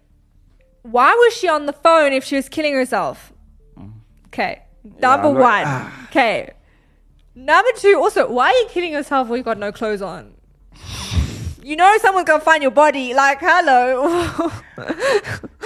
why 0.81 1.13
was 1.13 1.33
she 1.33 1.47
on 1.47 1.65
the 1.65 1.73
phone 1.73 2.13
if 2.13 2.23
she 2.23 2.35
was 2.37 2.47
killing 2.47 2.73
herself? 2.73 3.33
Mm. 3.77 3.91
Okay. 4.27 4.63
Number 5.00 5.29
like, 5.29 5.38
one. 5.38 5.63
Ah. 5.65 6.08
Okay. 6.08 6.51
Number 7.36 7.69
two, 7.77 7.98
also, 7.98 8.29
why 8.29 8.50
are 8.50 8.53
you 8.53 8.67
killing 8.69 8.91
yourself 8.91 9.27
when 9.27 9.38
you 9.38 9.43
got 9.43 9.58
no 9.58 9.72
clothes 9.72 10.01
on? 10.01 10.34
You 11.61 11.75
know 11.75 11.97
someone's 11.99 12.27
gonna 12.27 12.39
find 12.41 12.61
your 12.61 12.71
body. 12.71 13.13
Like, 13.13 13.39
hello. 13.41 14.51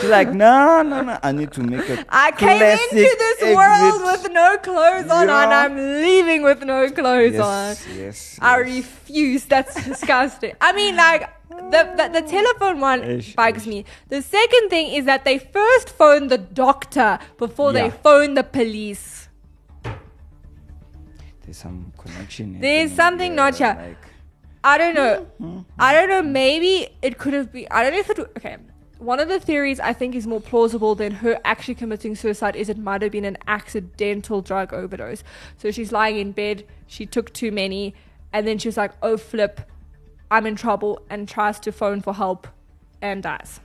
She's 0.01 0.09
like, 0.09 0.29
no, 0.33 0.81
no, 0.81 1.01
no. 1.01 1.19
I 1.21 1.31
need 1.31 1.51
to 1.53 1.61
make 1.61 1.87
a 1.87 2.03
I 2.09 2.31
came 2.31 2.61
into 2.61 2.95
this 2.95 3.41
exit. 3.41 3.55
world 3.55 4.01
with 4.03 4.31
no 4.31 4.57
clothes 4.57 5.09
on, 5.09 5.29
and 5.29 5.53
I'm 5.53 5.75
leaving 5.75 6.41
with 6.41 6.63
no 6.63 6.89
clothes 6.89 7.39
on. 7.39 7.69
Yes, 7.69 7.87
yes. 7.95 8.39
I 8.41 8.59
yes. 8.59 8.75
refuse. 8.75 9.45
That's 9.45 9.75
disgusting. 9.85 10.53
I 10.59 10.73
mean, 10.73 10.95
like 10.95 11.29
the, 11.49 11.93
the 11.97 12.21
the 12.21 12.27
telephone 12.27 12.79
one 12.79 13.03
Ish, 13.03 13.35
bugs 13.35 13.61
ish. 13.61 13.67
me. 13.67 13.85
The 14.09 14.21
second 14.23 14.69
thing 14.69 14.93
is 14.93 15.05
that 15.05 15.25
they 15.25 15.37
first 15.37 15.89
phone 15.89 16.27
the 16.27 16.39
doctor 16.39 17.19
before 17.37 17.71
they 17.71 17.91
phone 17.91 18.33
the 18.33 18.43
police. 18.43 19.29
There's 21.43 21.57
some 21.57 21.93
connection. 21.97 22.55
Eh? 22.55 22.59
There's 22.61 22.93
something 22.93 23.35
not 23.35 23.55
here. 23.57 23.75
Like, 23.79 24.12
I 24.63 24.77
don't 24.77 24.95
know. 24.95 25.65
I 25.77 25.93
don't 25.93 26.09
know. 26.09 26.21
Maybe 26.21 26.89
it 27.01 27.17
could 27.17 27.33
have 27.33 27.51
been. 27.51 27.67
I 27.69 27.83
don't 27.83 27.93
know 27.93 27.99
if 27.99 28.09
it. 28.09 28.19
Okay. 28.37 28.57
One 28.99 29.19
of 29.19 29.27
the 29.27 29.39
theories 29.39 29.81
I 29.81 29.91
think 29.91 30.15
is 30.15 30.25
more 30.25 30.39
plausible 30.39 30.95
than 30.95 31.11
her 31.15 31.37
actually 31.43 31.75
committing 31.75 32.15
suicide 32.15 32.55
is 32.55 32.69
it 32.69 32.77
might 32.77 33.01
have 33.01 33.11
been 33.11 33.25
an 33.25 33.37
accidental 33.47 34.41
drug 34.41 34.73
overdose. 34.73 35.23
So 35.57 35.71
she's 35.71 35.91
lying 35.91 36.17
in 36.17 36.31
bed, 36.31 36.65
she 36.87 37.05
took 37.05 37.33
too 37.33 37.51
many, 37.51 37.95
and 38.31 38.47
then 38.47 38.57
she's 38.57 38.77
like, 38.77 38.93
oh 39.01 39.17
flip, 39.17 39.59
I'm 40.31 40.45
in 40.45 40.55
trouble, 40.55 41.01
and 41.09 41.27
tries 41.27 41.59
to 41.61 41.73
phone 41.73 41.99
for 41.99 42.13
help 42.13 42.47
and 43.01 43.21
dies. 43.21 43.59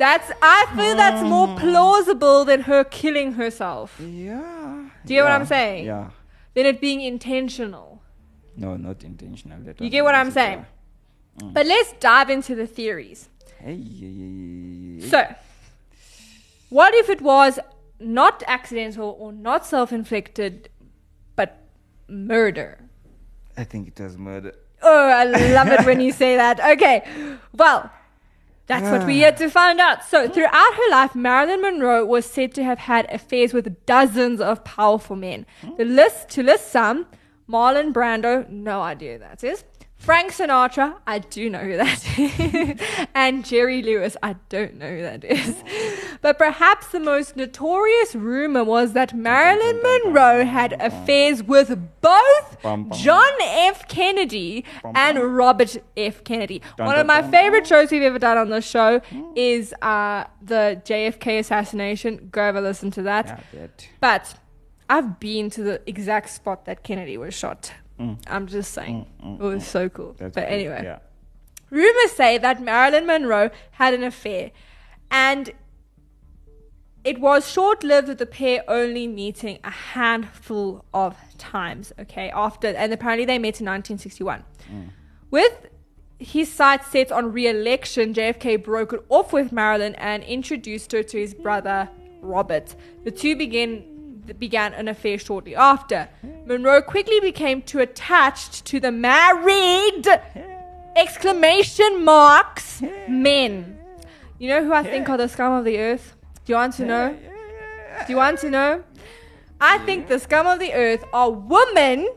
That's 0.00 0.32
I 0.42 0.66
feel 0.74 0.96
that's 0.96 1.22
more 1.22 1.46
mm. 1.46 1.56
plausible 1.56 2.44
than 2.44 2.62
her 2.62 2.82
killing 2.82 3.34
herself. 3.34 4.00
yeah. 4.00 4.88
Do 5.06 5.14
you 5.14 5.20
get 5.20 5.24
what 5.24 5.32
I'm 5.32 5.46
saying? 5.46 5.86
Yeah. 5.86 6.10
Than 6.54 6.66
it 6.66 6.80
being 6.80 7.00
intentional. 7.00 8.02
No, 8.56 8.76
not 8.76 9.02
intentional. 9.04 9.58
That 9.62 9.80
You 9.80 9.90
get 9.90 10.04
what 10.04 10.14
I'm 10.14 10.30
saying? 10.30 10.64
uh, 11.42 11.46
But 11.46 11.66
let's 11.66 11.92
dive 11.94 12.30
into 12.30 12.54
the 12.54 12.66
theories. 12.66 13.28
Hey, 13.58 13.74
yeah, 13.74 14.08
yeah. 15.04 15.10
So, 15.10 15.34
what 16.70 16.94
if 16.94 17.08
it 17.10 17.20
was 17.20 17.58
not 17.98 18.42
accidental 18.46 19.16
or 19.18 19.32
not 19.32 19.66
self 19.66 19.92
inflicted, 19.92 20.68
but 21.34 21.58
murder? 22.08 22.78
I 23.56 23.64
think 23.64 23.88
it 23.88 23.98
was 24.00 24.16
murder. 24.16 24.54
Oh, 24.82 25.08
I 25.08 25.24
love 25.24 25.68
it 25.68 25.84
when 25.86 26.00
you 26.00 26.12
say 26.22 26.36
that. 26.36 26.60
Okay, 26.60 27.02
well, 27.52 27.90
that's 28.66 28.90
what 28.90 29.06
we 29.06 29.22
ah. 29.22 29.26
had 29.26 29.36
to 29.38 29.50
find 29.50 29.80
out. 29.80 30.04
So, 30.04 30.28
throughout 30.28 30.74
her 30.74 30.90
life, 30.90 31.14
Marilyn 31.14 31.60
Monroe 31.60 32.04
was 32.04 32.24
said 32.24 32.54
to 32.54 32.64
have 32.64 32.78
had 32.78 33.06
affairs 33.12 33.52
with 33.52 33.84
dozens 33.86 34.40
of 34.40 34.64
powerful 34.64 35.16
men. 35.16 35.46
Hmm. 35.60 35.76
The 35.76 35.84
list, 35.84 36.30
to 36.30 36.42
list 36.42 36.70
some, 36.70 37.06
Marlon 37.48 37.92
Brando, 37.92 38.48
no 38.48 38.80
idea 38.80 39.14
who 39.14 39.18
that 39.20 39.44
is. 39.44 39.64
Frank 40.04 40.32
Sinatra, 40.32 40.96
I 41.06 41.18
do 41.20 41.48
know 41.48 41.60
who 41.60 41.76
that 41.78 42.18
is. 42.18 43.06
and 43.14 43.42
Jerry 43.44 43.82
Lewis, 43.82 44.18
I 44.22 44.36
don't 44.50 44.74
know 44.74 44.90
who 44.90 45.00
that 45.00 45.24
is. 45.24 45.62
But 46.20 46.36
perhaps 46.36 46.88
the 46.88 47.00
most 47.00 47.36
notorious 47.36 48.14
rumor 48.14 48.64
was 48.64 48.92
that 48.92 49.14
Marilyn 49.14 49.80
Monroe 49.82 50.44
had 50.44 50.74
affairs 50.80 51.42
with 51.42 51.68
both. 52.02 52.58
John 52.92 53.32
F. 53.42 53.88
Kennedy 53.88 54.64
and 54.94 55.18
Robert 55.36 55.76
F. 55.96 56.22
Kennedy. 56.24 56.60
One 56.76 56.98
of 56.98 57.06
my 57.06 57.22
favorite 57.30 57.66
shows 57.66 57.90
we've 57.90 58.02
ever 58.02 58.18
done 58.18 58.36
on 58.36 58.50
the 58.50 58.60
show 58.60 59.00
is 59.34 59.72
uh, 59.80 60.24
the 60.42 60.82
JFK 60.84 61.38
assassination. 61.38 62.28
Go 62.30 62.42
have 62.42 62.56
a 62.56 62.60
listen 62.60 62.90
to 62.92 63.02
that. 63.02 63.42
But 64.00 64.34
I've 64.90 65.18
been 65.18 65.48
to 65.50 65.62
the 65.62 65.80
exact 65.86 66.28
spot 66.28 66.66
that 66.66 66.82
Kennedy 66.82 67.16
was 67.16 67.32
shot. 67.32 67.72
Mm. 67.98 68.18
I'm 68.26 68.46
just 68.46 68.72
saying. 68.72 69.06
Mm, 69.22 69.38
mm, 69.38 69.40
it 69.40 69.54
was 69.54 69.66
so 69.66 69.88
cool. 69.88 70.14
Mm. 70.14 70.16
That's 70.18 70.34
but 70.34 70.44
cool. 70.44 70.52
anyway. 70.52 70.80
Yeah. 70.84 70.98
Rumors 71.70 72.12
say 72.12 72.38
that 72.38 72.62
Marilyn 72.62 73.06
Monroe 73.06 73.50
had 73.72 73.94
an 73.94 74.04
affair, 74.04 74.50
and 75.10 75.52
it 77.04 77.20
was 77.20 77.48
short 77.50 77.84
lived 77.84 78.08
with 78.08 78.18
the 78.18 78.26
pair 78.26 78.62
only 78.68 79.06
meeting 79.06 79.58
a 79.62 79.70
handful 79.70 80.84
of 80.94 81.16
times, 81.36 81.92
okay, 81.98 82.30
after, 82.30 82.68
and 82.68 82.92
apparently 82.92 83.24
they 83.24 83.38
met 83.38 83.60
in 83.60 83.66
1961. 83.66 84.44
With 85.30 85.66
his 86.18 86.50
sights 86.50 86.88
set 86.88 87.12
on 87.12 87.32
re 87.32 87.48
election, 87.48 88.14
JFK 88.14 88.62
broke 88.62 88.92
it 88.92 89.04
off 89.08 89.32
with 89.32 89.52
Marilyn 89.52 89.94
and 89.96 90.22
introduced 90.24 90.92
her 90.92 91.02
to 91.02 91.18
his 91.18 91.34
brother, 91.34 91.90
Robert. 92.22 92.74
The 93.04 93.10
two 93.10 93.36
began 93.36 93.93
began 94.38 94.72
an 94.74 94.88
affair 94.88 95.18
shortly 95.18 95.54
after. 95.54 96.08
Monroe 96.46 96.80
quickly 96.82 97.20
became 97.20 97.62
too 97.62 97.80
attached 97.80 98.64
to 98.66 98.80
the 98.80 98.90
married 98.92 100.06
exclamation 100.96 102.04
marks 102.04 102.82
men. 103.08 103.78
You 104.38 104.48
know 104.48 104.64
who 104.64 104.72
I 104.72 104.82
think 104.82 105.08
are 105.08 105.16
the 105.16 105.28
scum 105.28 105.52
of 105.52 105.64
the 105.64 105.78
earth? 105.78 106.14
Do 106.44 106.52
you 106.52 106.56
want 106.56 106.74
to 106.74 106.84
know? 106.84 107.16
Do 108.06 108.12
you 108.12 108.16
want 108.16 108.38
to 108.40 108.50
know? 108.50 108.82
I 109.60 109.78
think 109.78 110.08
the 110.08 110.18
scum 110.18 110.46
of 110.46 110.58
the 110.58 110.72
earth 110.74 111.04
are 111.12 111.30
women 111.30 112.08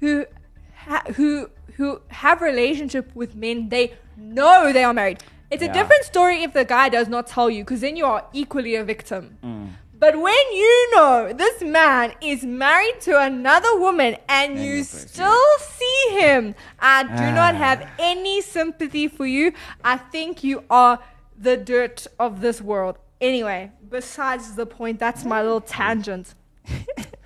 who 0.00 0.26
ha- 0.74 1.04
who 1.16 1.50
who 1.76 2.00
have 2.08 2.40
relationship 2.40 3.14
with 3.14 3.36
men 3.36 3.68
they 3.68 3.92
know 4.16 4.72
they 4.72 4.82
are 4.82 4.92
married. 4.94 5.22
It's 5.50 5.62
a 5.62 5.66
Yeah. 5.66 5.72
different 5.74 6.04
story 6.04 6.42
if 6.42 6.52
the 6.52 6.64
guy 6.64 6.88
does 6.88 7.08
not 7.08 7.26
tell 7.28 7.48
you, 7.48 7.62
because 7.64 7.80
then 7.82 7.96
you 7.96 8.04
are 8.04 8.24
equally 8.32 8.74
a 8.74 8.82
victim. 8.84 9.38
Mm. 9.44 9.68
But 9.98 10.14
when 10.16 10.52
you 10.52 10.90
know 10.94 11.32
this 11.32 11.60
man 11.60 12.12
is 12.20 12.44
married 12.44 13.00
to 13.00 13.20
another 13.20 13.78
woman 13.80 14.16
and 14.28 14.62
you 14.62 14.84
still 14.84 15.44
see 15.60 16.00
him, 16.20 16.54
I 16.78 17.02
do 17.02 17.32
not 17.32 17.54
Ah. 17.56 17.58
have 17.58 17.88
any 17.98 18.40
sympathy 18.40 19.08
for 19.08 19.26
you. 19.26 19.52
I 19.82 19.96
think 19.96 20.44
you 20.44 20.62
are 20.70 21.00
the 21.36 21.56
dirt 21.56 22.06
of 22.18 22.40
this 22.40 22.60
world. 22.60 22.96
Anyway, 23.20 23.72
besides 23.90 24.54
the 24.54 24.66
point, 24.66 25.00
that's 25.00 25.24
my 25.24 25.42
little 25.42 25.60
tangent. 25.60 26.34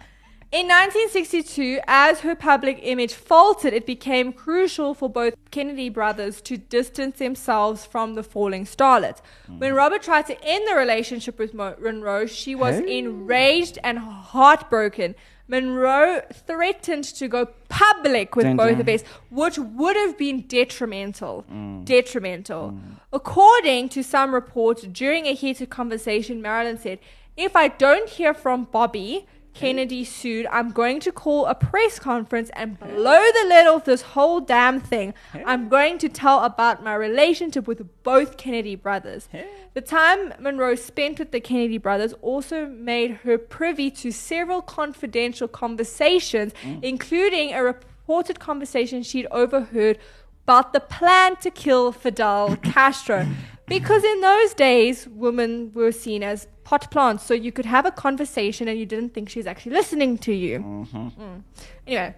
In 0.52 0.68
1962, 0.68 1.80
as 1.86 2.20
her 2.20 2.34
public 2.34 2.78
image 2.82 3.14
faltered, 3.14 3.72
it 3.72 3.86
became 3.86 4.34
crucial 4.34 4.92
for 4.92 5.08
both 5.08 5.32
Kennedy 5.50 5.88
brothers 5.88 6.42
to 6.42 6.58
distance 6.58 7.18
themselves 7.18 7.86
from 7.86 8.16
the 8.16 8.22
falling 8.22 8.66
starlet. 8.66 9.22
When 9.46 9.72
mm. 9.72 9.76
Robert 9.76 10.02
tried 10.02 10.26
to 10.26 10.44
end 10.44 10.68
the 10.68 10.74
relationship 10.74 11.38
with 11.38 11.54
Mo- 11.54 11.76
Monroe, 11.80 12.26
she 12.26 12.54
was 12.54 12.80
Hey. 12.80 12.98
enraged 12.98 13.78
and 13.82 13.98
heartbroken. 13.98 15.14
Monroe 15.48 16.20
threatened 16.46 17.04
to 17.04 17.28
go 17.28 17.46
public 17.70 18.36
with 18.36 18.44
Dun, 18.44 18.56
both 18.58 18.72
dun. 18.72 18.80
of 18.82 18.88
us, 18.90 19.04
which 19.30 19.58
would 19.58 19.96
have 19.96 20.18
been 20.18 20.42
detrimental. 20.42 21.46
Mm. 21.50 21.86
Detrimental. 21.86 22.72
Mm. 22.72 22.96
According 23.10 23.88
to 23.88 24.02
some 24.02 24.34
reports, 24.34 24.82
during 24.82 25.24
a 25.26 25.32
heated 25.32 25.70
conversation, 25.70 26.42
Marilyn 26.42 26.76
said, 26.76 26.98
If 27.38 27.56
I 27.56 27.68
don't 27.68 28.10
hear 28.10 28.34
from 28.34 28.64
Bobby, 28.70 29.26
Kennedy 29.54 30.04
sued, 30.04 30.46
I'm 30.50 30.70
going 30.70 31.00
to 31.00 31.12
call 31.12 31.46
a 31.46 31.54
press 31.54 31.98
conference 31.98 32.50
and 32.54 32.78
blow 32.78 33.20
the 33.20 33.44
lid 33.48 33.66
off 33.66 33.84
this 33.84 34.02
whole 34.02 34.40
damn 34.40 34.80
thing. 34.80 35.14
I'm 35.46 35.68
going 35.68 35.98
to 35.98 36.08
tell 36.08 36.44
about 36.44 36.82
my 36.82 36.94
relationship 36.94 37.66
with 37.66 37.86
both 38.02 38.36
Kennedy 38.36 38.76
brothers. 38.76 39.28
The 39.74 39.80
time 39.80 40.34
Monroe 40.38 40.74
spent 40.74 41.18
with 41.18 41.32
the 41.32 41.40
Kennedy 41.40 41.78
brothers 41.78 42.14
also 42.22 42.66
made 42.66 43.10
her 43.24 43.38
privy 43.38 43.90
to 43.92 44.10
several 44.10 44.62
confidential 44.62 45.48
conversations, 45.48 46.52
mm. 46.62 46.82
including 46.82 47.52
a 47.52 47.62
reported 47.62 48.38
conversation 48.38 49.02
she'd 49.02 49.26
overheard 49.30 49.98
about 50.44 50.72
the 50.72 50.80
plan 50.80 51.36
to 51.36 51.50
kill 51.50 51.92
Fidel 51.92 52.56
Castro. 52.56 53.26
Because 53.78 54.04
in 54.04 54.20
those 54.20 54.54
days, 54.54 55.08
women 55.08 55.72
were 55.74 55.92
seen 55.92 56.22
as 56.22 56.46
pot 56.64 56.90
plants, 56.90 57.24
so 57.24 57.34
you 57.34 57.52
could 57.52 57.66
have 57.66 57.84
a 57.86 57.90
conversation 57.90 58.68
and 58.68 58.78
you 58.78 58.86
didn't 58.86 59.14
think 59.14 59.28
she's 59.28 59.46
actually 59.46 59.72
listening 59.72 60.18
to 60.18 60.32
you. 60.32 60.58
Mm. 60.60 61.42
Anyway, 61.86 62.14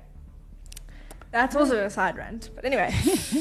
that's 1.30 1.56
also 1.56 1.84
a 1.84 1.90
side 1.90 2.16
rant. 2.16 2.50
But 2.54 2.64
anyway, 2.64 2.92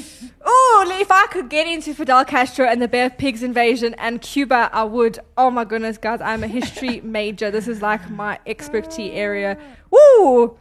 oh, 0.45 0.85
if 0.99 1.11
I 1.11 1.27
could 1.27 1.49
get 1.49 1.67
into 1.67 1.93
Fidel 1.93 2.23
Castro 2.25 2.65
and 2.67 2.81
the 2.81 2.87
Bay 2.87 3.05
of 3.05 3.17
Pigs 3.17 3.43
invasion 3.43 3.93
and 3.97 4.21
Cuba, 4.21 4.69
I 4.73 4.83
would. 4.83 5.19
Oh 5.37 5.49
my 5.51 5.65
goodness, 5.65 5.97
guys, 5.97 6.21
I'm 6.21 6.43
a 6.43 6.47
history 6.47 7.01
major. 7.19 7.51
This 7.51 7.67
is 7.67 7.81
like 7.81 8.09
my 8.09 8.39
expertise 8.45 9.11
area. 9.13 9.57
Woo! 9.91 10.57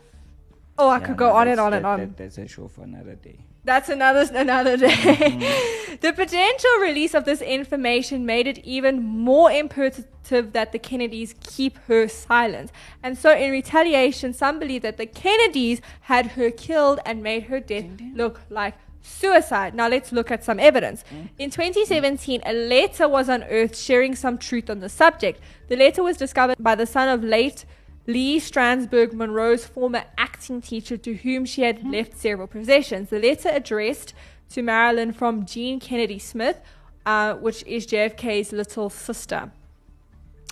Oh, 0.78 0.88
I 0.88 0.98
Yeah, 0.98 1.06
could 1.06 1.16
go 1.18 1.28
no, 1.28 1.34
on 1.36 1.48
and 1.48 1.60
on 1.60 1.72
and 1.74 1.86
on. 1.86 1.98
that- 2.00 2.16
that's 2.16 2.38
a 2.38 2.48
show 2.48 2.66
for 2.68 2.82
another 2.82 3.14
day. 3.14 3.38
That's 3.64 3.88
another 3.88 4.28
another 4.34 4.76
day. 4.76 4.88
Mm-hmm. 4.88 5.96
the 6.00 6.12
potential 6.12 6.70
release 6.80 7.14
of 7.14 7.24
this 7.24 7.40
information 7.40 8.26
made 8.26 8.46
it 8.46 8.58
even 8.64 9.02
more 9.02 9.50
imperative 9.50 10.06
that 10.52 10.72
the 10.72 10.78
Kennedys 10.78 11.34
keep 11.40 11.78
her 11.88 12.08
silent. 12.08 12.72
And 13.02 13.18
so, 13.18 13.36
in 13.36 13.50
retaliation, 13.50 14.32
some 14.32 14.58
believe 14.58 14.82
that 14.82 14.96
the 14.96 15.06
Kennedys 15.06 15.80
had 16.02 16.32
her 16.32 16.50
killed 16.50 17.00
and 17.04 17.22
made 17.22 17.44
her 17.44 17.60
death 17.60 17.86
look 18.14 18.40
like 18.48 18.74
suicide. 19.02 19.74
Now, 19.74 19.88
let's 19.88 20.12
look 20.12 20.30
at 20.30 20.44
some 20.44 20.58
evidence. 20.58 21.04
Mm. 21.12 21.28
In 21.38 21.50
2017, 21.50 22.42
a 22.46 22.52
letter 22.52 23.08
was 23.08 23.28
unearthed 23.28 23.76
sharing 23.76 24.14
some 24.14 24.38
truth 24.38 24.70
on 24.70 24.80
the 24.80 24.88
subject. 24.88 25.40
The 25.68 25.76
letter 25.76 26.02
was 26.02 26.16
discovered 26.16 26.56
by 26.58 26.74
the 26.74 26.86
son 26.86 27.08
of 27.08 27.22
late. 27.22 27.64
Lee 28.06 28.40
Strasberg, 28.40 29.12
Monroe's 29.12 29.64
former 29.64 30.04
acting 30.18 30.60
teacher, 30.60 30.96
to 30.96 31.14
whom 31.14 31.44
she 31.44 31.62
had 31.62 31.84
left 31.86 32.16
several 32.16 32.48
possessions. 32.48 33.10
The 33.10 33.20
letter 33.20 33.48
addressed 33.48 34.12
to 34.50 34.62
Marilyn 34.62 35.12
from 35.12 35.46
Jean 35.46 35.78
Kennedy 35.78 36.18
Smith, 36.18 36.60
uh, 37.06 37.34
which 37.34 37.64
is 37.64 37.86
JFK's 37.86 38.52
little 38.52 38.90
sister. 38.90 39.52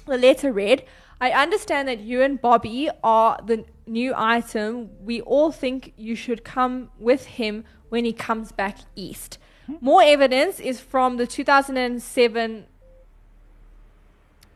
The 0.06 0.18
letter 0.18 0.52
read, 0.52 0.84
I 1.20 1.32
understand 1.32 1.88
that 1.88 2.00
you 2.00 2.22
and 2.22 2.40
Bobby 2.40 2.88
are 3.04 3.38
the 3.44 3.64
new 3.86 4.14
item. 4.16 4.90
We 5.04 5.20
all 5.20 5.52
think 5.52 5.92
you 5.96 6.14
should 6.14 6.44
come 6.44 6.90
with 6.98 7.26
him 7.26 7.64
when 7.90 8.04
he 8.04 8.12
comes 8.12 8.52
back 8.52 8.78
east. 8.96 9.38
More 9.80 10.02
evidence 10.02 10.58
is 10.58 10.80
from 10.80 11.16
the 11.16 11.26
2007 11.26 12.66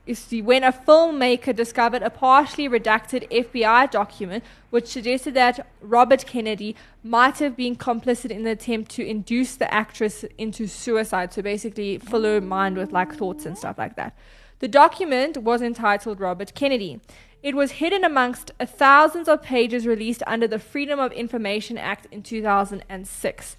is 0.07 0.27
when 0.43 0.65
a 0.65 0.73
filmmaker 0.73 1.55
discovered 1.55 2.03
a 2.03 2.11
partially 2.11 2.69
redacted 2.69 3.31
FBI 3.31 3.91
document 3.91 4.45
which 4.71 4.89
suggested 4.89 5.35
that 5.35 5.67
Robert 5.81 6.27
Kennedy 6.27 6.77
might 7.03 7.39
have 7.39 7.57
been 7.57 7.77
complicit 7.77 8.31
in 8.31 8.43
the 8.43 8.51
attempt 8.51 8.91
to 8.93 9.07
induce 9.07 9.57
the 9.57 9.73
actress 9.73 10.25
into 10.37 10.67
suicide. 10.67 11.33
So 11.33 11.43
basically, 11.43 11.99
fill 11.99 12.25
her 12.25 12.41
mind 12.41 12.77
with 12.77 12.93
like 12.93 13.15
thoughts 13.15 13.47
and 13.47 13.57
stuff 13.57 13.79
like 13.79 13.97
that. 13.97 14.17
The 14.59 14.69
document 14.69 15.39
was 15.39 15.63
entitled 15.63 16.21
Robert 16.21 16.55
Kennedy. 16.55 17.01
It 17.43 17.55
was 17.55 17.73
hidden 17.73 18.05
amongst 18.05 18.53
thousands 18.59 19.29
of 19.29 19.43
pages 19.43 19.87
released 19.87 20.23
under 20.27 20.49
the 20.49 20.59
Freedom 20.59 20.99
of 20.99 21.13
Information 21.13 21.77
Act 21.77 22.07
in 22.11 22.23
2006. 22.23 23.57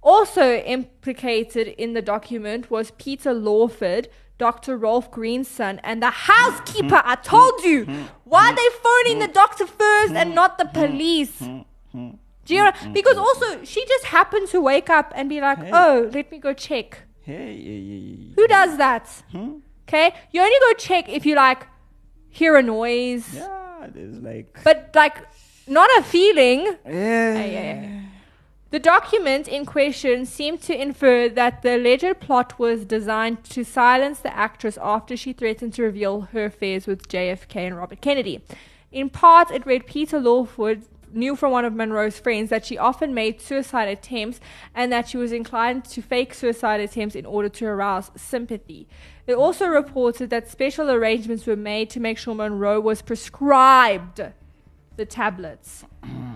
Also 0.00 0.54
implicated 0.54 1.68
in 1.68 1.92
the 1.92 2.00
document 2.00 2.70
was 2.70 2.92
Peter 2.92 3.34
Lawford, 3.34 4.08
Dr. 4.38 4.76
Ralph 4.76 5.10
Greenson, 5.10 5.80
and 5.82 6.02
the 6.02 6.10
housekeeper. 6.10 7.02
I 7.04 7.16
told 7.16 7.62
you. 7.64 7.84
Why 8.24 8.50
are 8.50 8.54
they 8.54 8.68
phoning 8.82 9.18
the 9.18 9.28
doctor 9.32 9.66
first 9.66 10.14
and 10.14 10.34
not 10.34 10.58
the 10.58 10.66
police? 10.66 11.38
Do 11.40 12.54
you 12.54 12.64
know? 12.64 12.72
Because 12.92 13.16
also, 13.16 13.64
she 13.64 13.84
just 13.86 14.04
happened 14.06 14.48
to 14.48 14.60
wake 14.60 14.88
up 14.88 15.12
and 15.14 15.28
be 15.28 15.40
like, 15.40 15.58
oh, 15.72 16.08
let 16.14 16.30
me 16.30 16.38
go 16.38 16.52
check. 16.54 17.02
Hey. 17.22 18.32
Who 18.36 18.46
does 18.46 18.78
that? 18.78 19.06
Hmm? 19.32 19.58
Okay? 19.86 20.14
You 20.32 20.40
only 20.40 20.56
go 20.60 20.72
check 20.78 21.08
if 21.08 21.26
you 21.26 21.34
like 21.34 21.66
hear 22.30 22.56
a 22.56 22.62
noise, 22.62 23.34
Yeah, 23.34 23.86
there's 23.92 24.18
like. 24.18 24.60
but 24.64 24.90
like 24.94 25.16
not 25.66 25.90
a 25.98 26.02
feeling. 26.02 26.60
Yeah. 26.86 27.34
yeah, 27.34 27.44
yeah. 27.46 28.00
The 28.70 28.78
document 28.78 29.48
in 29.48 29.64
question 29.64 30.26
seemed 30.26 30.60
to 30.62 30.78
infer 30.78 31.30
that 31.30 31.62
the 31.62 31.76
alleged 31.76 32.20
plot 32.20 32.58
was 32.58 32.84
designed 32.84 33.42
to 33.44 33.64
silence 33.64 34.18
the 34.18 34.36
actress 34.36 34.76
after 34.82 35.16
she 35.16 35.32
threatened 35.32 35.72
to 35.74 35.82
reveal 35.82 36.20
her 36.32 36.44
affairs 36.44 36.86
with 36.86 37.08
JFK 37.08 37.56
and 37.56 37.78
Robert 37.78 38.02
Kennedy. 38.02 38.44
In 38.92 39.08
part, 39.08 39.50
it 39.50 39.64
read 39.64 39.86
Peter 39.86 40.20
Lawford 40.20 40.82
knew 41.10 41.34
from 41.34 41.52
one 41.52 41.64
of 41.64 41.72
Monroe's 41.72 42.18
friends 42.18 42.50
that 42.50 42.66
she 42.66 42.76
often 42.76 43.14
made 43.14 43.40
suicide 43.40 43.88
attempts 43.88 44.38
and 44.74 44.92
that 44.92 45.08
she 45.08 45.16
was 45.16 45.32
inclined 45.32 45.86
to 45.86 46.02
fake 46.02 46.34
suicide 46.34 46.80
attempts 46.80 47.14
in 47.14 47.24
order 47.24 47.48
to 47.48 47.64
arouse 47.64 48.10
sympathy. 48.16 48.86
It 49.26 49.32
also 49.32 49.66
reported 49.66 50.28
that 50.28 50.50
special 50.50 50.90
arrangements 50.90 51.46
were 51.46 51.56
made 51.56 51.88
to 51.90 52.00
make 52.00 52.18
sure 52.18 52.34
Monroe 52.34 52.80
was 52.80 53.00
prescribed 53.00 54.20
the 54.98 55.06
tablets. 55.06 55.84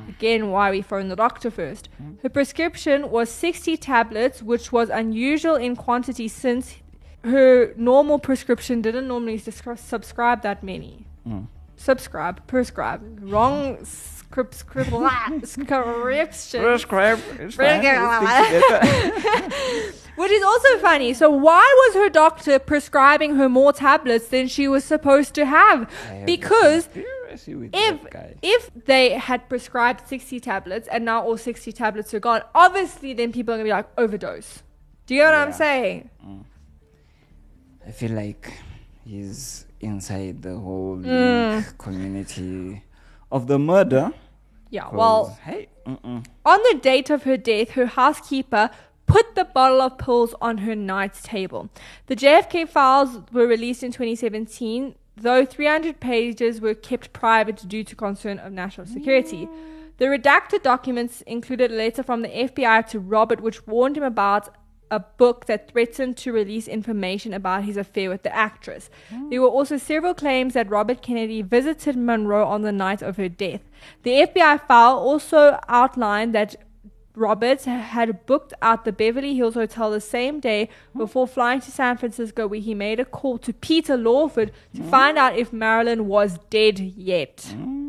Again, 0.08 0.50
why 0.50 0.70
we 0.70 0.80
phoned 0.80 1.10
the 1.10 1.16
doctor 1.16 1.50
first. 1.50 1.90
Her 2.22 2.28
prescription 2.30 3.10
was 3.10 3.28
60 3.28 3.76
tablets, 3.76 4.42
which 4.42 4.72
was 4.72 4.88
unusual 4.88 5.56
in 5.56 5.76
quantity 5.76 6.28
since 6.28 6.76
her 7.24 7.74
normal 7.76 8.18
prescription 8.18 8.80
didn't 8.80 9.06
normally 9.06 9.38
subscribe 9.38 10.42
that 10.42 10.62
many. 10.62 11.06
Mm. 11.26 11.46
Subscribe, 11.76 12.46
prescribe. 12.46 13.18
Wrong 13.20 13.84
script, 13.84 14.54
script, 14.62 14.90
prescription. 14.90 16.62
Prescribe. 16.62 17.18
It's 17.40 17.56
fine. 17.56 17.82
We'll 17.82 18.26
stick 18.46 18.64
together. 18.64 19.92
Which 20.16 20.30
is 20.30 20.42
also 20.42 20.78
funny. 20.78 21.14
So 21.14 21.30
why 21.30 21.66
was 21.86 21.94
her 21.94 22.08
doctor 22.10 22.58
prescribing 22.58 23.36
her 23.36 23.48
more 23.48 23.72
tablets 23.72 24.28
than 24.28 24.46
she 24.46 24.68
was 24.68 24.84
supposed 24.84 25.34
to 25.34 25.46
have? 25.46 25.90
I 26.08 26.14
have 26.14 26.22
a 26.22 26.26
Because 26.26 26.88
conspiracy 27.32 27.54
with 27.54 27.70
if 27.74 28.02
that 28.02 28.10
guy. 28.10 28.34
if 28.42 28.70
they 28.86 29.10
had 29.10 29.48
prescribed 29.48 30.06
60 30.08 30.40
tablets 30.40 30.88
and 30.88 31.04
now 31.04 31.22
all 31.22 31.36
60 31.36 31.72
tablets 31.72 32.12
are 32.14 32.20
gone, 32.20 32.42
obviously 32.54 33.12
then 33.12 33.32
people 33.32 33.54
are 33.54 33.56
going 33.58 33.66
to 33.66 33.68
be 33.68 33.72
like 33.74 33.88
overdose. 33.98 34.62
Do 35.06 35.14
you 35.14 35.22
know 35.22 35.30
what 35.30 35.34
I'm 35.38 35.48
Yeah. 35.48 35.54
saying? 35.54 36.10
I 37.86 37.90
feel 37.90 38.12
like 38.12 38.52
he's 39.04 39.66
inside 39.80 40.42
the 40.42 40.56
whole 40.58 40.96
Mm. 40.96 41.76
community 41.78 42.84
of 43.30 43.46
the 43.48 43.58
murder. 43.58 44.12
Yeah, 44.70 44.88
Well, 44.92 45.36
hey, 45.44 45.68
mm-mm. 45.86 46.24
on 46.46 46.58
the 46.70 46.78
date 46.80 47.10
of 47.10 47.24
her 47.24 47.36
death, 47.36 47.70
her 47.70 47.86
housekeeper 47.86 48.70
put 49.06 49.34
the 49.34 49.44
bottle 49.44 49.82
of 49.82 49.98
pills 49.98 50.34
on 50.40 50.58
her 50.58 50.74
night's 50.74 51.20
table. 51.22 51.68
The 52.06 52.14
JFK 52.16 52.64
files 52.64 53.18
were 53.32 53.46
released 53.46 53.82
in 53.82 53.90
2017, 53.92 54.94
though 55.16 55.44
300 55.44 56.00
pages 56.00 56.60
were 56.60 56.74
kept 56.74 57.12
private 57.12 57.68
due 57.68 57.84
to 57.84 57.94
concern 57.94 58.38
of 58.38 58.52
national 58.52 58.86
security. 58.86 59.48
The 59.98 60.06
redacted 60.06 60.62
documents 60.62 61.20
included 61.22 61.70
a 61.70 61.76
letter 61.76 62.02
from 62.02 62.22
the 62.22 62.28
FBI 62.28 62.86
to 62.88 62.98
Robert, 62.98 63.40
which 63.40 63.66
warned 63.66 63.96
him 63.96 64.02
about 64.02 64.48
a 64.90 65.00
book 65.00 65.46
that 65.46 65.70
threatened 65.70 66.18
to 66.18 66.32
release 66.32 66.68
information 66.68 67.32
about 67.32 67.64
his 67.64 67.78
affair 67.78 68.10
with 68.10 68.22
the 68.24 68.34
actress. 68.34 68.90
Mm. 69.10 69.30
There 69.30 69.40
were 69.40 69.48
also 69.48 69.78
several 69.78 70.12
claims 70.12 70.52
that 70.52 70.68
Robert 70.68 71.00
Kennedy 71.00 71.40
visited 71.40 71.96
Monroe 71.96 72.46
on 72.46 72.60
the 72.60 72.72
night 72.72 73.00
of 73.00 73.16
her 73.16 73.28
death. 73.28 73.62
The 74.02 74.26
FBI 74.26 74.66
file 74.66 74.98
also 74.98 75.58
outlined 75.66 76.34
that 76.34 76.56
Roberts 77.14 77.66
had 77.66 78.24
booked 78.26 78.54
out 78.62 78.84
the 78.84 78.92
Beverly 78.92 79.34
Hills 79.34 79.54
Hotel 79.54 79.90
the 79.90 80.00
same 80.00 80.40
day 80.40 80.66
mm-hmm. 80.66 80.98
before 81.00 81.26
flying 81.26 81.60
to 81.60 81.70
San 81.70 81.96
Francisco, 81.98 82.46
where 82.46 82.60
he 82.60 82.74
made 82.74 83.00
a 83.00 83.04
call 83.04 83.38
to 83.38 83.52
Peter 83.52 83.96
Lawford 83.96 84.52
to 84.74 84.80
mm-hmm. 84.80 84.90
find 84.90 85.18
out 85.18 85.36
if 85.36 85.52
Marilyn 85.52 86.06
was 86.06 86.38
dead 86.50 86.78
yet. 86.78 87.36
Mm-hmm. 87.36 87.82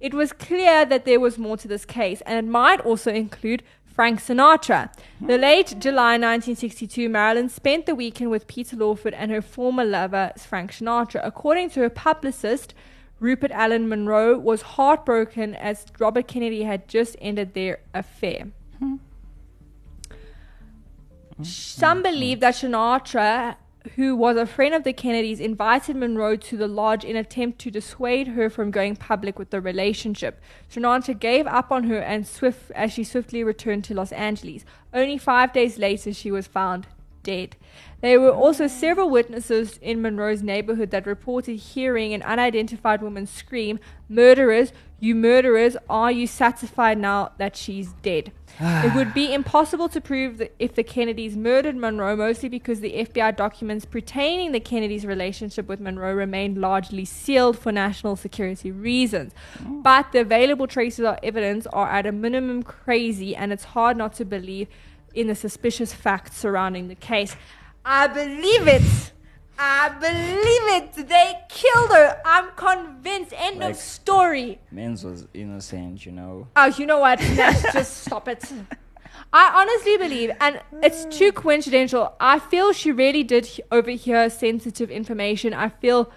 It 0.00 0.14
was 0.14 0.32
clear 0.32 0.86
that 0.86 1.04
there 1.04 1.20
was 1.20 1.36
more 1.36 1.58
to 1.58 1.68
this 1.68 1.84
case, 1.84 2.22
and 2.22 2.38
it 2.38 2.50
might 2.50 2.80
also 2.80 3.12
include 3.12 3.62
Frank 3.84 4.20
Sinatra. 4.20 4.90
The 5.20 5.36
late 5.36 5.74
July 5.78 6.12
1962, 6.12 7.10
Marilyn 7.10 7.50
spent 7.50 7.84
the 7.84 7.94
weekend 7.94 8.30
with 8.30 8.46
Peter 8.46 8.76
Lawford 8.76 9.12
and 9.12 9.30
her 9.30 9.42
former 9.42 9.84
lover, 9.84 10.32
Frank 10.38 10.72
Sinatra. 10.72 11.20
According 11.22 11.68
to 11.70 11.80
her 11.80 11.90
publicist, 11.90 12.72
Rupert 13.20 13.50
Allan 13.50 13.88
Monroe 13.88 14.38
was 14.38 14.62
heartbroken 14.62 15.54
as 15.54 15.84
Robert 15.98 16.26
Kennedy 16.26 16.62
had 16.62 16.88
just 16.88 17.16
ended 17.20 17.52
their 17.52 17.80
affair. 17.92 18.48
Hmm. 18.78 18.96
Some 21.42 21.98
hmm. 21.98 22.02
believe 22.02 22.40
that 22.40 22.54
Sinatra, 22.54 23.56
who 23.96 24.16
was 24.16 24.38
a 24.38 24.46
friend 24.46 24.74
of 24.74 24.84
the 24.84 24.94
Kennedys, 24.94 25.38
invited 25.38 25.96
Monroe 25.96 26.36
to 26.36 26.56
the 26.56 26.66
lodge 26.66 27.04
in 27.04 27.10
an 27.10 27.16
attempt 27.16 27.58
to 27.60 27.70
dissuade 27.70 28.28
her 28.28 28.48
from 28.48 28.70
going 28.70 28.96
public 28.96 29.38
with 29.38 29.50
the 29.50 29.60
relationship. 29.60 30.40
Sinatra 30.70 31.18
gave 31.18 31.46
up 31.46 31.70
on 31.70 31.84
her 31.84 31.98
and 31.98 32.26
swift 32.26 32.70
as 32.72 32.92
she 32.92 33.04
swiftly 33.04 33.44
returned 33.44 33.84
to 33.84 33.94
Los 33.94 34.12
Angeles. 34.12 34.64
Only 34.94 35.18
five 35.18 35.52
days 35.52 35.78
later, 35.78 36.14
she 36.14 36.30
was 36.30 36.46
found 36.46 36.86
dead. 37.22 37.56
There 38.00 38.20
were 38.20 38.32
also 38.32 38.66
several 38.66 39.10
witnesses 39.10 39.78
in 39.82 40.00
Monroe's 40.00 40.42
neighborhood 40.42 40.90
that 40.90 41.06
reported 41.06 41.56
hearing 41.56 42.14
an 42.14 42.22
unidentified 42.22 43.02
woman 43.02 43.26
scream, 43.26 43.78
Murderers, 44.08 44.72
you 45.02 45.14
murderers, 45.14 45.78
are 45.88 46.12
you 46.12 46.26
satisfied 46.26 46.98
now 46.98 47.32
that 47.38 47.56
she's 47.56 47.94
dead? 48.02 48.32
it 48.60 48.94
would 48.94 49.14
be 49.14 49.32
impossible 49.32 49.88
to 49.88 50.00
prove 50.00 50.36
that 50.38 50.54
if 50.58 50.74
the 50.74 50.82
Kennedys 50.82 51.36
murdered 51.36 51.76
Monroe, 51.76 52.16
mostly 52.16 52.50
because 52.50 52.80
the 52.80 52.92
FBI 52.92 53.34
documents 53.34 53.86
pertaining 53.86 54.52
the 54.52 54.60
Kennedys' 54.60 55.06
relationship 55.06 55.68
with 55.68 55.80
Monroe 55.80 56.12
remained 56.12 56.58
largely 56.58 57.06
sealed 57.06 57.58
for 57.58 57.72
national 57.72 58.16
security 58.16 58.70
reasons. 58.70 59.32
Oh. 59.64 59.80
But 59.82 60.12
the 60.12 60.20
available 60.20 60.66
traces 60.66 61.06
of 61.06 61.18
evidence 61.22 61.66
are 61.68 61.88
at 61.88 62.04
a 62.04 62.12
minimum 62.12 62.62
crazy, 62.62 63.34
and 63.34 63.52
it's 63.52 63.64
hard 63.64 63.96
not 63.96 64.12
to 64.14 64.26
believe 64.26 64.68
in 65.14 65.26
the 65.26 65.34
suspicious 65.34 65.92
facts 65.92 66.36
surrounding 66.36 66.88
the 66.88 66.94
case. 66.94 67.36
I 67.84 68.06
believe 68.06 68.66
it. 68.68 69.12
I 69.58 69.88
believe 69.90 70.82
it. 70.98 71.08
They 71.08 71.34
killed 71.48 71.90
her. 71.90 72.20
I'm 72.24 72.50
convinced. 72.56 73.32
End 73.36 73.58
Like- 73.60 73.72
of 73.72 73.76
story. 73.76 74.58
Men's 74.70 75.04
was 75.04 75.26
innocent, 75.34 76.06
you 76.06 76.12
know. 76.12 76.48
Oh, 76.56 76.66
you 76.66 76.86
know 76.86 76.98
what? 76.98 77.20
Let's 77.36 77.72
just 77.72 78.04
stop 78.04 78.26
it. 78.28 78.50
I 79.32 79.52
honestly 79.60 79.96
believe, 79.96 80.30
and 80.40 80.60
it's 80.82 81.04
too 81.16 81.30
coincidental. 81.30 82.14
I 82.18 82.38
feel 82.38 82.72
she 82.72 82.90
really 82.90 83.22
did 83.22 83.48
overhear 83.70 84.28
sensitive 84.30 84.90
information. 84.90 85.54
I 85.54 85.68
feel, 85.68 86.10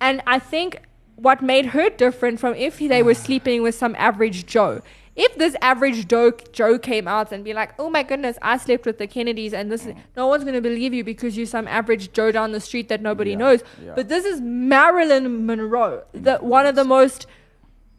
and 0.00 0.20
I 0.26 0.38
think 0.38 0.82
what 1.16 1.40
made 1.40 1.66
her 1.66 1.88
different 1.88 2.40
from 2.40 2.54
if 2.54 2.78
they 2.78 3.02
were 3.02 3.14
sleeping 3.26 3.62
with 3.62 3.74
some 3.74 3.94
average 3.96 4.44
Joe. 4.44 4.82
If 5.14 5.36
this 5.36 5.54
average 5.60 6.08
Joe, 6.08 6.32
Joe 6.52 6.78
came 6.78 7.06
out 7.06 7.32
and 7.32 7.44
be 7.44 7.52
like, 7.52 7.74
"Oh 7.78 7.90
my 7.90 8.02
goodness, 8.02 8.38
I 8.40 8.56
slept 8.56 8.86
with 8.86 8.96
the 8.98 9.06
Kennedys," 9.06 9.52
and 9.52 9.70
this, 9.70 9.84
is, 9.86 9.94
no 10.16 10.26
one's 10.26 10.42
going 10.44 10.54
to 10.54 10.60
believe 10.62 10.94
you 10.94 11.04
because 11.04 11.36
you're 11.36 11.44
some 11.46 11.68
average 11.68 12.12
Joe 12.12 12.32
down 12.32 12.52
the 12.52 12.60
street 12.60 12.88
that 12.88 13.02
nobody 13.02 13.32
Yeah, 13.32 13.36
knows. 13.36 13.62
yeah. 13.84 13.92
But 13.94 14.08
this 14.08 14.24
is 14.24 14.40
Marilyn 14.40 15.44
Monroe, 15.44 16.04
the 16.12 16.38
one 16.38 16.64
of 16.64 16.76
the 16.76 16.84
most 16.84 17.26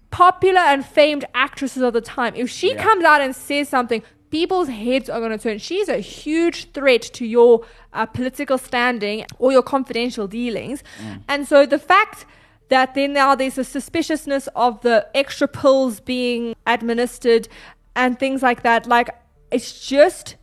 popular 0.10 0.60
and 0.60 0.86
famed 0.86 1.26
actresses 1.34 1.82
of 1.84 1.94
the 1.94 2.02
time. 2.02 2.34
If 2.36 2.50
she 2.50 2.74
Yeah. 2.74 2.84
comes 2.84 3.04
out 3.04 3.22
and 3.22 3.36
says 3.36 3.70
something, 3.70 4.02
people's 4.30 4.70
heads 4.70 5.10
are 5.10 5.20
going 5.20 5.32
to 5.32 5.38
turn. 5.38 5.58
She's 5.60 5.90
a 5.90 5.98
huge 6.00 6.72
threat 6.72 7.02
to 7.14 7.26
your 7.26 7.62
uh, 7.94 8.06
political 8.08 8.58
standing 8.58 9.26
or 9.40 9.52
your 9.52 9.62
confidential 9.64 10.28
dealings. 10.28 10.84
And 11.28 11.48
so 11.48 11.66
the 11.68 11.78
fact 11.80 12.26
that 12.70 12.96
then 12.96 13.14
now 13.14 13.36
there's 13.36 13.58
a 13.58 13.64
suspiciousness 13.64 14.48
of 14.56 14.82
the 14.82 15.08
extra 15.14 15.48
pills 15.48 16.00
being 16.00 16.56
administered 16.66 17.48
and 17.96 18.18
things 18.18 18.42
like 18.42 18.64
that, 18.64 18.88
like 18.88 19.10
it's 19.52 19.88
just 19.88 20.36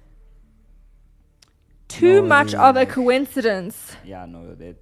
too 1.89 2.23
No, 2.23 2.29
much 2.29 2.55
of 2.55 2.77
a 2.77 2.87
coincidence. 2.87 3.97
Yeah, 4.05 4.27
no, 4.27 4.55
that. 4.55 4.77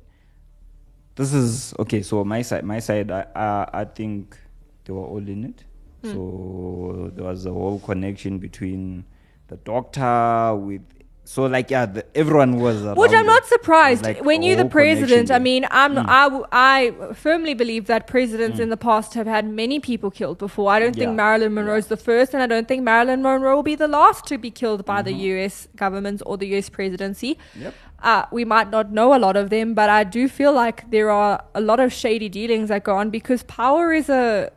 This 1.17 1.33
is 1.33 1.75
okay. 1.79 2.03
So 2.03 2.25
my 2.25 2.43
side, 2.43 2.65
my 2.65 2.79
side, 2.79 3.11
I, 3.11 3.27
I, 3.35 3.69
I 3.81 3.85
think 3.85 4.37
they 4.85 4.93
were 4.93 5.05
all 5.05 5.27
in 5.27 5.45
it. 5.45 5.65
Hmm. 6.03 6.13
So 6.13 7.11
there 7.15 7.25
was 7.25 7.47
a 7.47 7.53
whole 7.53 7.81
connection 7.81 8.39
between 8.39 9.05
the 9.49 9.57
doctor 9.57 10.55
with. 10.55 10.83
So 11.31 11.45
like 11.45 11.71
yeah, 11.71 11.85
the, 11.85 12.07
everyone 12.15 12.59
was. 12.59 12.83
Which 12.97 13.13
I'm 13.13 13.27
not 13.27 13.45
surprised. 13.45 14.03
Like 14.03 14.25
when 14.25 14.43
you're 14.43 14.57
the 14.57 14.65
president, 14.65 15.31
I 15.31 15.39
mean, 15.39 15.67
I'm 15.71 15.97
Mm. 15.99 16.07
I, 16.09 16.25
I 16.53 17.13
firmly 17.13 17.53
believe 17.53 17.85
that 17.87 18.07
presidents 18.07 18.59
in 18.59 18.71
the 18.71 18.79
past 18.79 19.13
have 19.13 19.27
had 19.27 19.45
many 19.47 19.79
people 19.79 20.11
killed 20.11 20.39
before. 20.39 20.71
I 20.71 20.79
don't 20.79 20.95
think 20.95 21.11
Yeah. 21.11 21.23
Marilyn 21.23 21.53
Monroe's 21.53 21.89
the 21.89 21.99
first, 21.99 22.33
and 22.33 22.43
I 22.43 22.47
don't 22.47 22.67
think 22.67 22.83
Marilyn 22.83 23.21
Monroe 23.23 23.57
will 23.57 23.63
be 23.63 23.75
the 23.75 23.89
last 23.89 24.25
to 24.29 24.39
be 24.39 24.51
killed 24.51 24.87
by 24.87 25.03
the 25.03 25.13
U.S. 25.33 25.69
government 25.77 26.23
or 26.25 26.39
the 26.39 26.47
U.S. 26.55 26.71
presidency. 26.71 27.37
Yep. 27.61 27.75
Uh, 28.03 28.25
we 28.33 28.45
might 28.47 28.71
not 28.71 28.93
know 28.93 29.15
a 29.15 29.21
lot 29.27 29.37
of 29.37 29.51
them, 29.51 29.75
but 29.75 29.91
I 29.91 30.05
do 30.05 30.29
feel 30.29 30.53
like 30.53 30.91
there 30.91 31.11
are 31.11 31.45
a 31.55 31.61
lot 31.61 31.79
of 31.79 31.93
shady 31.93 32.31
dealings 32.31 32.69
that 32.71 32.85
go 32.85 32.97
on 32.97 33.11
because 33.11 33.43
power 33.43 33.93
is 33.93 34.09
a 34.09 34.51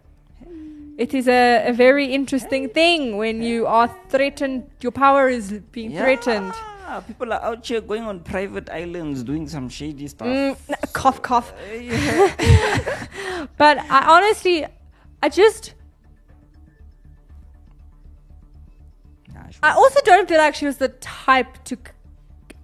it 0.97 1.13
is 1.13 1.27
a, 1.27 1.67
a 1.67 1.73
very 1.73 2.13
interesting 2.13 2.69
thing 2.69 3.17
when 3.17 3.41
you 3.41 3.67
are 3.67 3.93
threatened. 4.09 4.69
Your 4.81 4.91
power 4.91 5.29
is 5.29 5.51
being 5.71 5.95
threatened. 5.95 6.53
Yeah, 6.55 6.99
people 6.99 7.31
are 7.31 7.41
out 7.41 7.65
here 7.65 7.81
going 7.81 8.03
on 8.03 8.19
private 8.19 8.69
islands 8.69 9.23
doing 9.23 9.47
some 9.47 9.69
shady 9.69 10.07
stuff. 10.07 10.27
Mm, 10.27 10.93
cough, 10.93 11.21
cough. 11.21 11.53
but 13.57 13.77
I 13.79 14.17
honestly, 14.17 14.65
I 15.23 15.29
just, 15.29 15.73
Nah, 19.33 19.43
I 19.63 19.71
also 19.71 19.99
don't 20.03 20.27
feel 20.27 20.37
like 20.37 20.55
she 20.55 20.65
was 20.65 20.77
the 20.77 20.89
type 20.89 21.63
to 21.65 21.77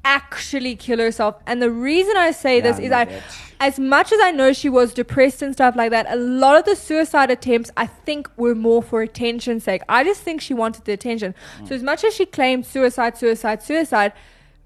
actually 0.08 0.76
kill 0.76 1.00
herself. 1.00 1.36
And 1.46 1.62
the 1.62 1.70
reason 1.70 2.16
I 2.18 2.32
say 2.32 2.62
this 2.62 2.80
Yeah, 2.80 2.86
is 2.88 2.92
I, 2.92 3.06
that- 3.06 3.24
as 3.60 3.80
much 3.80 4.12
as 4.12 4.20
I 4.22 4.32
know 4.32 4.54
she 4.54 4.70
was 4.70 4.94
depressed 4.94 5.42
and 5.42 5.52
stuff 5.54 5.76
like 5.76 5.90
that, 5.92 6.06
a 6.10 6.16
lot 6.16 6.58
of 6.60 6.64
the 6.66 6.76
suicide 6.76 7.30
attempts 7.32 7.70
I 7.76 7.88
think 7.88 8.30
were 8.38 8.56
more 8.56 8.82
for 8.84 9.02
attention's 9.02 9.64
sake. 9.64 9.82
I 9.90 10.04
just 10.04 10.22
think 10.22 10.42
she 10.42 10.54
wanted 10.54 10.86
the 10.86 10.94
attention. 10.94 11.34
Mm. 11.62 11.68
So 11.68 11.76
as 11.76 11.84
much 11.84 12.04
as 12.04 12.14
she 12.14 12.26
claimed 12.26 12.66
suicide, 12.66 13.18
suicide, 13.18 13.62
suicide, 13.64 14.14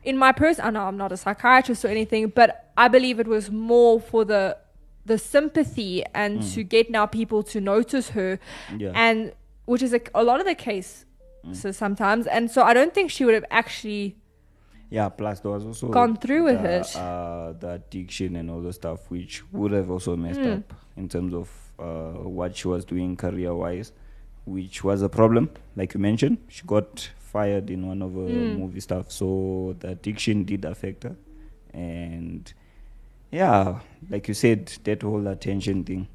in 0.04 0.17
my 0.17 0.32
person, 0.34 0.65
I 0.65 0.69
know 0.71 0.82
I'm 0.84 0.97
not 0.97 1.12
a 1.12 1.17
psychiatrist 1.17 1.86
or 1.86 1.88
anything, 1.88 2.30
but 2.30 2.71
I 2.77 2.88
believe 2.89 3.19
it 3.19 3.27
was 3.27 3.49
more 3.51 3.99
for 3.99 4.23
the 4.25 4.58
the 5.04 5.17
sympathy 5.17 6.04
and 6.13 6.43
to 6.54 6.62
get 6.63 6.91
now 6.91 7.06
people 7.08 7.41
to 7.43 7.60
notice 7.60 8.10
her, 8.10 8.39
Mm. 8.69 8.82
Yeah. 8.82 8.91
and 8.93 9.32
which 9.65 9.82
is 9.82 9.93
a, 9.93 10.01
a 10.13 10.23
lot 10.23 10.39
of 10.39 10.45
the 10.45 10.54
case. 10.54 11.06
Mm. 11.47 11.56
So 11.56 11.71
sometimes, 11.71 12.27
and 12.27 12.51
so 12.51 12.62
I 12.62 12.73
don't 12.73 12.93
think 12.93 13.10
she 13.10 13.23
would 13.25 13.34
have 13.34 13.45
actually 13.49 14.15
Yeah, 14.91 15.08
plus 15.08 15.39
there 15.39 15.51
was 15.51 15.65
also 15.65 15.88
Gone 15.88 16.17
through 16.17 16.43
with 16.43 16.62
the, 16.62 16.80
it. 16.82 16.95
Uh, 16.95 17.54
the 17.54 17.69
addiction 17.75 18.36
and 18.36 18.51
all 18.51 18.62
the 18.62 18.73
stuff, 18.73 19.10
which 19.10 19.41
would 19.54 19.71
have 19.71 19.89
also 19.89 20.17
messed 20.17 20.41
Hmm. 20.41 20.49
up 20.58 20.73
in 20.97 21.08
terms 21.08 21.34
of 21.34 21.49
uh, 21.80 22.12
what 22.30 22.56
she 22.58 22.67
was 22.67 22.84
doing 22.86 23.15
career 23.15 23.56
wise, 23.56 23.93
which 24.45 24.84
was 24.84 25.01
a 25.01 25.08
problem. 25.10 25.49
Like 25.77 25.93
you 25.93 25.99
mentioned, 26.01 26.39
she 26.49 26.63
got 26.67 27.10
fired 27.19 27.69
in 27.69 27.88
one 27.88 28.01
of 28.01 28.13
her 28.13 28.19
Hmm. 28.19 28.58
movie 28.60 28.82
stuff, 28.82 29.12
so 29.12 29.75
the 29.80 29.89
addiction 29.91 30.43
did 30.43 30.65
affect 30.65 31.04
her. 31.04 31.15
And 31.73 32.51
yeah, 33.32 33.80
like 34.10 34.27
you 34.27 34.34
said, 34.34 34.65
that 34.84 35.04
whole 35.04 35.25
attention 35.27 35.86
thing. 35.86 36.10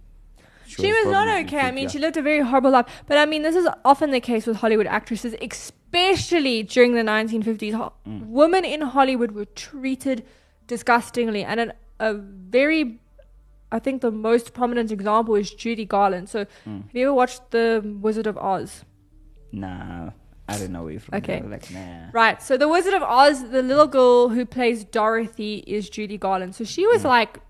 She 0.66 0.92
was 0.92 1.06
not 1.06 1.24
probably 1.26 1.44
okay. 1.44 1.60
I 1.60 1.70
mean, 1.70 1.84
yeah. 1.84 1.88
she 1.90 1.98
lived 1.98 2.16
a 2.16 2.22
very 2.22 2.40
horrible 2.40 2.70
life. 2.70 2.86
But 3.06 3.18
I 3.18 3.26
mean, 3.26 3.42
this 3.42 3.54
is 3.56 3.68
often 3.84 4.10
the 4.10 4.20
case 4.20 4.46
with 4.46 4.56
Hollywood 4.56 4.86
actresses, 4.86 5.34
especially 5.40 6.62
during 6.62 6.92
the 6.94 7.02
1950s. 7.02 7.72
Ho- 7.74 7.92
Mm. 8.06 8.26
Women 8.28 8.64
in 8.64 8.80
Hollywood 8.82 9.32
were 9.32 9.44
treated 9.44 10.24
disgustingly. 10.66 11.44
And 11.44 11.60
an, 11.60 11.72
a 12.00 12.14
very, 12.14 13.00
I 13.72 13.78
think 13.78 14.00
the 14.02 14.10
most 14.10 14.52
prominent 14.54 14.90
example 14.92 15.34
is 15.36 15.50
Judy 15.52 15.84
Garland. 15.84 16.28
So, 16.28 16.46
Mm. 16.66 16.82
have 16.86 16.94
you 16.94 17.02
ever 17.06 17.14
watched 17.14 17.50
The 17.50 17.82
Wizard 18.00 18.26
of 18.26 18.36
Oz? 18.38 18.84
Nah, 19.52 20.10
I 20.48 20.58
don't 20.58 20.72
know 20.72 20.86
from 20.98 21.14
Okay. 21.18 21.42
Like, 21.42 21.70
nah. 21.72 22.06
Right. 22.12 22.42
So 22.42 22.56
the 22.56 22.68
Wizard 22.68 22.94
of 22.94 23.02
Oz, 23.02 23.50
the 23.50 23.62
little 23.62 23.86
girl 23.86 24.28
who 24.28 24.44
plays 24.44 24.84
Dorothy 24.84 25.64
is 25.66 25.88
Judy 25.88 26.18
Garland. 26.18 26.54
So 26.54 26.64
she 26.64 26.86
was 26.86 27.04
like, 27.04 27.40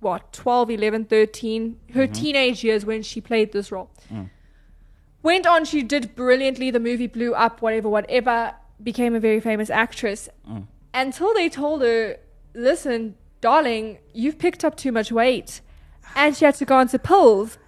what, 0.00 0.32
12, 0.32 0.70
11, 0.70 1.04
13, 1.06 1.80
her 1.94 2.04
mm-hmm. 2.04 2.12
teenage 2.12 2.64
years 2.64 2.84
when 2.84 3.02
she 3.02 3.20
played 3.20 3.52
this 3.52 3.72
role. 3.72 3.90
Mm. 4.12 4.30
Went 5.22 5.46
on, 5.46 5.64
she 5.64 5.82
did 5.82 6.14
brilliantly. 6.14 6.70
The 6.70 6.80
movie 6.80 7.08
blew 7.08 7.34
up, 7.34 7.60
whatever, 7.60 7.88
whatever. 7.88 8.54
became 8.82 9.14
a 9.14 9.20
very 9.20 9.40
famous 9.40 9.70
actress 9.70 10.28
mm. 10.48 10.66
until 10.94 11.34
they 11.34 11.48
told 11.48 11.82
her, 11.82 12.16
listen, 12.54 13.16
darling, 13.40 13.98
you've 14.12 14.38
picked 14.38 14.64
up 14.64 14.76
too 14.76 14.92
much 14.92 15.10
weight. 15.10 15.60
And 16.14 16.36
she 16.36 16.44
had 16.44 16.54
to 16.56 16.64
go 16.64 16.76
onto 16.76 16.98
pills. 16.98 17.58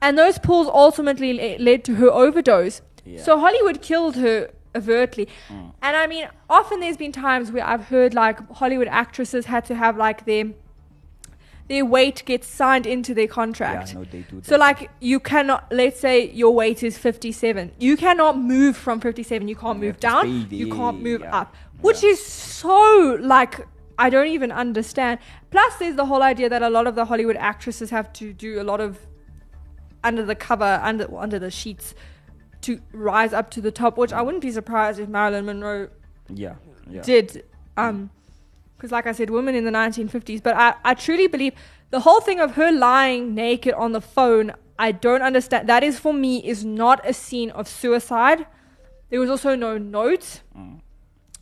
And 0.00 0.16
those 0.16 0.38
pills 0.38 0.68
ultimately 0.68 1.32
le- 1.32 1.62
led 1.62 1.84
to 1.84 1.96
her 1.96 2.08
overdose. 2.08 2.80
Yeah. 3.04 3.22
So 3.22 3.38
Hollywood 3.38 3.82
killed 3.82 4.16
her 4.16 4.50
overtly. 4.74 5.28
Mm. 5.48 5.72
And 5.82 5.96
I 5.96 6.06
mean, 6.06 6.28
often 6.48 6.80
there's 6.80 6.96
been 6.96 7.12
times 7.12 7.52
where 7.52 7.66
I've 7.66 7.86
heard 7.86 8.14
like 8.14 8.38
Hollywood 8.52 8.88
actresses 8.88 9.46
had 9.46 9.64
to 9.66 9.74
have 9.74 9.96
like 9.96 10.24
their 10.24 10.46
their 11.68 11.84
weight 11.84 12.22
get 12.26 12.44
signed 12.44 12.86
into 12.86 13.14
their 13.14 13.26
contract. 13.28 13.88
Yeah, 13.92 13.98
no, 14.00 14.04
they 14.04 14.20
do 14.22 14.40
So 14.42 14.56
like 14.56 14.90
you 15.00 15.20
cannot 15.20 15.72
let's 15.72 15.98
say 16.00 16.30
your 16.30 16.52
weight 16.54 16.82
is 16.82 16.98
57. 16.98 17.72
You 17.78 17.96
cannot 17.96 18.38
move 18.38 18.76
from 18.76 19.00
57. 19.00 19.48
You 19.48 19.56
can't 19.56 19.78
You 19.78 19.84
move 19.86 20.00
down. 20.00 20.46
You 20.50 20.68
can't 20.74 21.00
move 21.02 21.20
yeah. 21.22 21.40
up. 21.40 21.54
Which 21.80 22.02
Yeah. 22.02 22.10
is 22.10 22.24
so 22.24 23.16
like 23.20 23.66
I 23.98 24.10
don't 24.10 24.26
even 24.28 24.50
understand. 24.50 25.20
Plus 25.50 25.76
there's 25.76 25.96
the 25.96 26.06
whole 26.06 26.22
idea 26.22 26.48
that 26.48 26.62
a 26.62 26.70
lot 26.70 26.86
of 26.86 26.94
the 26.94 27.04
Hollywood 27.04 27.36
actresses 27.36 27.90
have 27.90 28.12
to 28.14 28.32
do 28.32 28.60
a 28.60 28.64
lot 28.64 28.80
of 28.80 28.98
under 30.04 30.24
the 30.24 30.34
cover 30.34 30.80
under 30.82 31.06
under 31.16 31.38
the 31.38 31.50
sheets 31.50 31.94
to 32.62 32.80
rise 32.92 33.32
up 33.32 33.50
to 33.50 33.60
the 33.60 33.70
top, 33.72 33.96
which 33.98 34.12
I 34.12 34.22
wouldn't 34.22 34.42
be 34.42 34.50
surprised 34.50 34.98
if 35.00 35.08
Marilyn 35.08 35.46
Monroe 35.46 35.88
Yeah, 36.28 36.54
yeah. 36.88 37.02
did. 37.02 37.44
Um, 37.76 38.10
because 38.82 38.90
like 38.90 39.06
I 39.06 39.12
said, 39.12 39.30
women 39.30 39.54
in 39.54 39.64
the 39.64 39.70
1950s. 39.70 40.42
But 40.42 40.56
I, 40.56 40.74
I 40.84 40.94
truly 40.94 41.28
believe 41.28 41.54
the 41.90 42.00
whole 42.00 42.20
thing 42.20 42.40
of 42.40 42.56
her 42.56 42.72
lying 42.72 43.32
naked 43.32 43.74
on 43.74 43.92
the 43.92 44.00
phone. 44.00 44.54
I 44.76 44.90
don't 44.90 45.22
understand. 45.22 45.68
That 45.68 45.84
is 45.84 46.00
for 46.00 46.12
me 46.12 46.38
is 46.44 46.64
not 46.64 47.00
a 47.08 47.14
scene 47.14 47.50
of 47.50 47.68
suicide. 47.68 48.44
There 49.08 49.20
was 49.20 49.30
also 49.30 49.54
no 49.54 49.78
note. 49.78 50.40
Mm. 50.58 50.80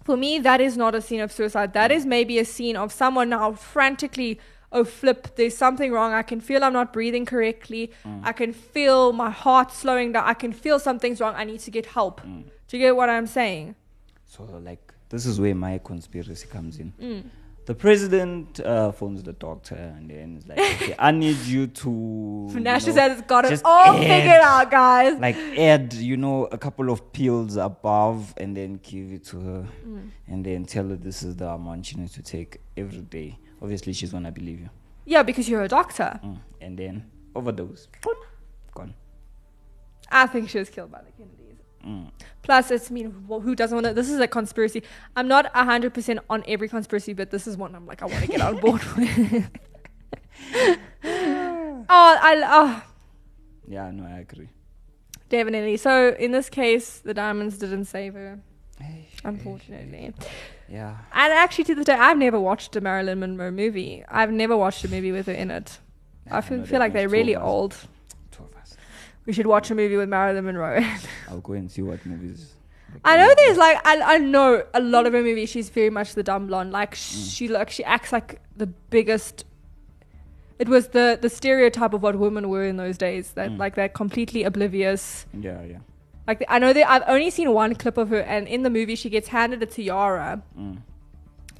For 0.04 0.18
me, 0.18 0.38
that 0.38 0.60
is 0.60 0.76
not 0.76 0.94
a 0.94 1.00
scene 1.00 1.20
of 1.20 1.32
suicide. 1.32 1.72
That 1.72 1.90
mm. 1.90 1.94
is 1.94 2.04
maybe 2.04 2.38
a 2.38 2.44
scene 2.44 2.76
of 2.76 2.92
someone 2.92 3.30
now 3.30 3.52
frantically. 3.52 4.38
Oh, 4.70 4.84
flip! 4.84 5.34
There's 5.36 5.56
something 5.56 5.92
wrong. 5.92 6.12
I 6.12 6.22
can 6.22 6.42
feel 6.42 6.62
I'm 6.62 6.74
not 6.74 6.92
breathing 6.92 7.24
correctly. 7.24 7.90
Mm. 8.04 8.20
I 8.22 8.32
can 8.32 8.52
feel 8.52 9.14
my 9.14 9.30
heart 9.30 9.72
slowing 9.72 10.12
down. 10.12 10.24
I 10.26 10.34
can 10.34 10.52
feel 10.52 10.78
something's 10.78 11.22
wrong. 11.22 11.34
I 11.36 11.44
need 11.44 11.60
to 11.60 11.70
get 11.70 11.86
help. 11.86 12.20
Do 12.22 12.76
you 12.76 12.84
get 12.84 12.96
what 12.96 13.08
I'm 13.08 13.26
saying? 13.26 13.76
So, 14.26 14.42
like, 14.62 14.89
this 15.10 15.26
is 15.26 15.38
where 15.38 15.54
my 15.54 15.78
conspiracy 15.78 16.46
comes 16.48 16.78
in. 16.78 16.92
Mm. 17.00 17.24
The 17.66 17.74
president 17.74 18.58
uh, 18.60 18.90
phones 18.90 19.22
the 19.22 19.34
doctor 19.34 19.74
and 19.76 20.10
then 20.10 20.36
it's 20.38 20.46
like, 20.48 20.58
okay, 20.58 20.94
I 20.98 21.10
need 21.12 21.36
you 21.44 21.66
to. 21.68 21.90
you 22.54 22.60
Now 22.60 22.78
she 22.78 22.90
know, 22.92 23.06
it's 23.06 23.20
got 23.22 23.44
it 23.44 23.60
all 23.64 23.94
add- 23.94 23.98
figured 24.00 24.40
out, 24.42 24.70
guys. 24.70 25.20
Like, 25.20 25.36
add, 25.36 25.92
you 25.92 26.16
know, 26.16 26.46
a 26.46 26.58
couple 26.58 26.90
of 26.90 27.12
pills 27.12 27.56
above 27.56 28.34
and 28.38 28.56
then 28.56 28.80
give 28.82 29.12
it 29.12 29.24
to 29.26 29.40
her 29.40 29.66
Mm. 29.86 30.10
and 30.28 30.44
then 30.44 30.64
tell 30.64 30.88
her 30.88 30.96
this 30.96 31.22
is 31.22 31.36
the 31.36 31.48
amount 31.48 31.86
she 31.86 31.96
needs 31.96 32.12
to 32.14 32.22
take 32.22 32.60
every 32.76 33.02
day. 33.02 33.38
Obviously, 33.62 33.92
she's 33.92 34.10
gonna 34.12 34.32
believe 34.32 34.58
you. 34.60 34.70
yeah, 35.04 35.22
because 35.22 35.48
you're 35.48 35.62
a 35.62 35.68
doctor. 35.68 36.18
Mm. 36.24 36.38
And 36.62 36.78
then 36.78 37.04
overdose. 37.36 37.88
Gone. 38.74 38.94
I 40.10 40.26
think 40.26 40.48
she 40.48 40.58
was 40.58 40.70
killed 40.70 40.90
by 40.90 41.02
the 41.02 41.12
Kennedys. 41.12 41.39
Mm. 41.86 42.10
Plus, 42.42 42.70
it's 42.70 42.90
I 42.90 42.94
mean, 42.94 43.24
well, 43.26 43.40
who 43.40 43.54
doesn't 43.54 43.74
want 43.74 43.86
to? 43.86 43.94
This 43.94 44.10
is 44.10 44.20
a 44.20 44.28
conspiracy. 44.28 44.82
I'm 45.16 45.28
not 45.28 45.46
hundred 45.54 45.94
percent 45.94 46.20
on 46.28 46.42
every 46.46 46.68
conspiracy, 46.68 47.12
but 47.14 47.30
this 47.30 47.46
is 47.46 47.56
one 47.56 47.74
I'm 47.74 47.86
like, 47.86 48.02
I 48.02 48.06
want 48.06 48.22
to 48.24 48.28
get 48.28 48.40
on 48.40 48.56
board 48.58 48.82
with. 48.96 49.50
oh, 51.04 51.84
I 51.88 52.42
oh, 52.44 52.82
Yeah, 53.66 53.90
no, 53.90 54.04
I 54.04 54.18
agree. 54.20 54.48
definitely. 55.28 55.76
So 55.76 56.14
in 56.18 56.32
this 56.32 56.48
case, 56.50 56.98
the 56.98 57.14
diamonds 57.14 57.58
didn't 57.58 57.86
save 57.86 58.14
her, 58.14 58.38
unfortunately. 59.24 60.12
Yeah. 60.68 60.96
And 61.12 61.32
actually, 61.32 61.64
to 61.64 61.74
this 61.74 61.86
day, 61.86 61.94
I've 61.94 62.18
never 62.18 62.38
watched 62.38 62.76
a 62.76 62.80
Marilyn 62.80 63.20
Monroe 63.20 63.50
movie. 63.50 64.04
I've 64.08 64.30
never 64.32 64.56
watched 64.56 64.84
a 64.84 64.88
movie 64.88 65.12
with 65.12 65.26
her 65.26 65.32
in 65.32 65.50
it. 65.50 65.78
I 66.26 66.34
Nah, 66.34 66.40
feel, 66.42 66.58
no, 66.58 66.64
feel 66.66 66.78
like 66.78 66.92
they're 66.92 67.08
really 67.08 67.34
old. 67.34 67.72
us. 67.72 67.82
old. 67.82 68.30
Two 68.30 68.44
of 68.44 68.54
us. 68.62 68.76
We 69.30 69.34
should 69.34 69.46
watch 69.46 69.70
a 69.70 69.76
movie 69.76 69.96
with 69.96 70.08
Marilyn 70.08 70.44
Monroe. 70.44 70.84
I'll 71.28 71.38
go 71.38 71.52
and 71.52 71.70
see 71.70 71.82
what 71.82 72.04
movies. 72.04 72.52
I 73.04 73.16
know 73.16 73.32
there's 73.36 73.56
like 73.56 73.78
I, 73.86 74.14
I 74.14 74.18
know 74.18 74.64
a 74.74 74.80
lot 74.80 75.06
of 75.06 75.12
her 75.12 75.22
movies. 75.22 75.48
She's 75.50 75.68
very 75.68 75.88
much 75.88 76.14
the 76.16 76.24
dumb 76.24 76.48
blonde. 76.48 76.72
Like 76.72 76.96
Mm. 76.96 77.32
she 77.36 77.46
like 77.46 77.70
she 77.70 77.84
acts 77.84 78.12
like 78.12 78.40
the 78.56 78.66
biggest. 78.66 79.44
It 80.58 80.68
was 80.68 80.88
the 80.88 81.16
the 81.22 81.30
stereotype 81.30 81.94
of 81.94 82.02
what 82.02 82.18
women 82.18 82.48
were 82.48 82.64
in 82.64 82.76
those 82.76 82.98
days. 82.98 83.30
That 83.34 83.50
Mm. 83.50 83.58
like 83.58 83.76
they're 83.76 83.88
completely 83.88 84.42
oblivious. 84.42 85.26
Yeah, 85.32 85.62
yeah. 85.62 85.78
Like 86.26 86.44
I 86.48 86.58
know 86.58 86.72
that 86.72 86.90
I've 86.90 87.04
only 87.06 87.30
seen 87.30 87.52
one 87.52 87.76
clip 87.76 87.96
of 87.98 88.08
her, 88.08 88.22
and 88.22 88.48
in 88.48 88.64
the 88.64 88.70
movie 88.70 88.96
she 88.96 89.08
gets 89.10 89.28
handed 89.28 89.62
a 89.62 89.66
tiara, 89.66 90.42
Mm. 90.58 90.78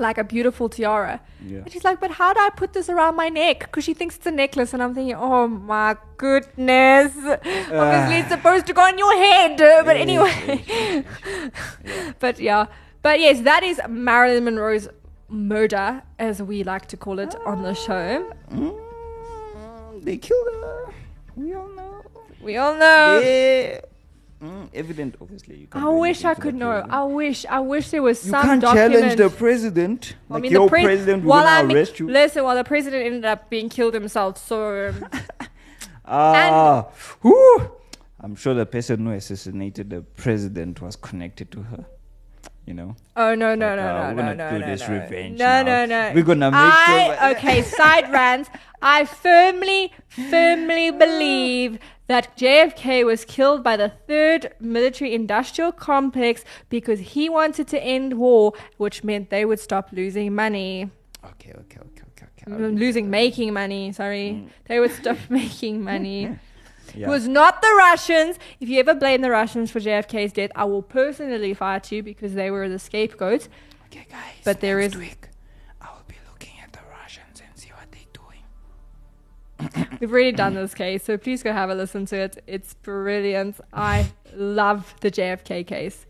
Like 0.01 0.19
a 0.19 0.25
beautiful 0.25 0.69
tiara, 0.69 1.21
Yeah. 1.47 1.59
and 1.59 1.71
she's 1.73 1.85
like, 1.85 2.01
"But 2.01 2.11
how 2.13 2.33
do 2.33 2.41
I 2.41 2.51
put 2.51 2.73
this 2.73 2.89
around 2.89 3.15
my 3.17 3.29
neck?" 3.29 3.61
Because 3.61 3.85
she 3.85 3.95
thinks 3.95 4.17
it's 4.17 4.27
a 4.27 4.31
necklace, 4.31 4.73
and 4.75 4.83
I'm 4.83 4.95
thinking, 4.95 5.15
"Oh 5.17 5.47
my 5.49 5.97
goodness! 6.17 7.13
Obviously 7.17 8.17
it's 8.23 8.31
supposed 8.31 8.67
to 8.67 8.73
go 8.73 8.83
on 8.83 8.99
your 8.99 9.15
head." 9.17 9.61
uh, 9.61 9.83
But 9.85 9.97
anyway. 9.97 10.65
yes, 10.67 12.15
But 12.19 12.41
yeah. 12.41 12.67
But 13.03 13.21
yes, 13.21 13.41
that 13.43 13.63
is 13.63 13.81
Marilyn 13.89 14.45
Monroe's 14.45 14.89
murder, 15.29 16.03
as 16.19 16.43
we 16.43 16.65
like 16.65 16.87
to 16.87 16.97
call 16.97 17.19
it 17.19 17.35
on 17.47 17.63
the 17.63 17.75
show. 17.75 18.31
Mm, 18.53 20.05
they 20.05 20.17
killed 20.19 20.47
her. 20.63 20.93
We 21.37 21.55
all 21.55 21.69
know. 21.69 22.03
We 22.43 22.57
all 22.57 22.75
know. 22.75 23.21
yeah. 23.25 23.81
Mm, 24.43 24.71
evident, 24.73 25.17
obviously. 25.21 25.57
You 25.59 25.67
can't 25.67 25.85
I 25.85 25.89
wish 25.91 26.25
I 26.25 26.35
could 26.35 26.55
know. 26.55 26.71
president. 26.71 26.93
I 26.95 27.03
wish. 27.05 27.45
I 27.47 27.61
wish 27.61 27.91
there 27.91 28.03
was 28.03 28.25
You 28.25 28.31
some 28.31 28.43
can't 28.43 28.61
document. 28.63 28.93
challenge 28.95 29.17
the 29.19 29.29
president. 29.31 30.15
I 30.31 30.35
Like 30.35 30.43
mean, 30.43 30.53
your 30.53 30.67
the 30.67 30.71
pre- 30.71 30.85
president 30.85 31.25
will 31.25 31.33
I 31.35 31.63
mean, 31.63 31.77
arrest 31.77 32.01
you. 32.01 32.09
listen. 32.09 32.45
Well, 32.45 32.55
the 32.57 32.65
president 32.65 33.05
ended 33.05 33.25
up 33.27 33.51
being 33.51 33.69
killed 33.69 33.93
himself. 33.93 34.39
So 34.39 34.89
um, 34.89 35.05
Ah, 36.07 36.89
whew. 37.23 37.71
I'm 38.23 38.35
sure 38.35 38.55
the 38.55 38.67
person 38.67 39.05
who 39.07 39.13
assassinated 39.13 39.91
the 39.91 40.01
president 40.03 40.81
was 40.81 40.97
connected 40.97 41.51
to 41.53 41.63
her. 41.63 41.85
You 42.71 42.75
know. 42.75 42.95
Oh 43.17 43.35
no 43.35 43.57
no 43.57 43.67
Like, 43.67 43.77
no 43.79 43.83
uh, 43.83 44.11
no 44.11 44.15
we're 44.15 44.23
no 44.23 44.37
gonna 44.37 44.37
no 44.37 44.51
do 44.53 44.59
no 44.61 44.67
this 44.71 44.81
no. 44.89 44.95
revenge 44.95 45.39
no 45.41 45.45
now. 45.45 45.63
no 45.71 45.87
no 45.87 46.13
We're 46.15 46.23
gonna 46.23 46.53
make 46.53 46.61
I, 46.63 47.17
sure 47.19 47.31
okay 47.33 47.63
side 47.79 48.13
rants. 48.13 48.49
I 48.81 49.07
firmly 49.07 49.93
firmly 50.09 50.93
believe 50.93 51.81
that 52.07 52.37
JFK 52.37 53.05
was 53.05 53.25
killed 53.25 53.65
by 53.65 53.77
the 53.77 53.89
third 54.07 54.55
military 54.61 55.13
industrial 55.17 55.73
complex 55.73 56.45
because 56.69 57.01
he 57.01 57.29
wanted 57.29 57.67
to 57.75 57.83
end 57.83 58.15
war, 58.15 58.53
which 58.77 59.03
meant 59.03 59.31
they 59.31 59.45
would 59.45 59.59
stop 59.59 59.89
losing 59.91 60.33
money. 60.33 60.91
Okay, 61.25 61.53
okay, 61.63 61.79
okay, 61.89 62.05
okay, 62.11 62.27
okay. 62.39 62.53
Mm, 62.53 62.79
Losing 62.79 63.11
making 63.11 63.53
money, 63.53 63.91
sorry. 63.91 64.47
They 64.67 64.79
would 64.79 64.93
stop 64.93 65.19
making 65.29 65.83
money. 65.83 66.23
Yeah. 66.23 66.35
It 66.95 67.09
was 67.09 67.29
not 67.29 67.63
the 67.63 67.75
Russians. 67.79 68.39
If 68.61 68.69
you 68.69 68.81
ever 68.81 68.95
blame 68.95 69.21
the 69.21 69.31
Russians 69.31 69.71
for 69.71 69.81
JFK's 69.81 70.33
death, 70.33 70.51
I 70.55 70.65
will 70.65 70.83
personally 70.83 71.55
fight 71.55 71.91
you 71.93 72.03
because 72.03 72.35
they 72.35 72.51
were 72.51 72.69
the 72.69 72.79
scapegoat. 72.79 73.49
Okay, 73.87 74.07
guys. 74.11 74.35
But 74.45 74.61
there 74.61 74.81
is. 74.81 74.97
week, 74.97 75.29
I 75.81 75.87
will 75.93 76.05
be 76.07 76.17
looking 76.31 76.55
at 76.63 76.73
the 76.73 76.81
Russians 76.91 77.43
and 77.47 77.59
see 77.59 77.71
what 77.71 77.91
they're 77.91 79.79
doing. 79.81 79.99
We've 80.01 80.13
already 80.13 80.33
done 80.33 80.55
this 80.55 80.75
case, 80.75 81.05
so 81.05 81.17
please 81.19 81.43
go 81.43 81.53
have 81.53 81.71
a 81.71 81.75
listen 81.75 82.07
to 82.07 82.17
it. 82.17 82.43
It's 82.47 82.75
brilliant. 82.75 83.61
I 83.73 84.13
love 84.35 84.95
the 85.01 85.11
JFK 85.11 85.67
case. 85.67 86.07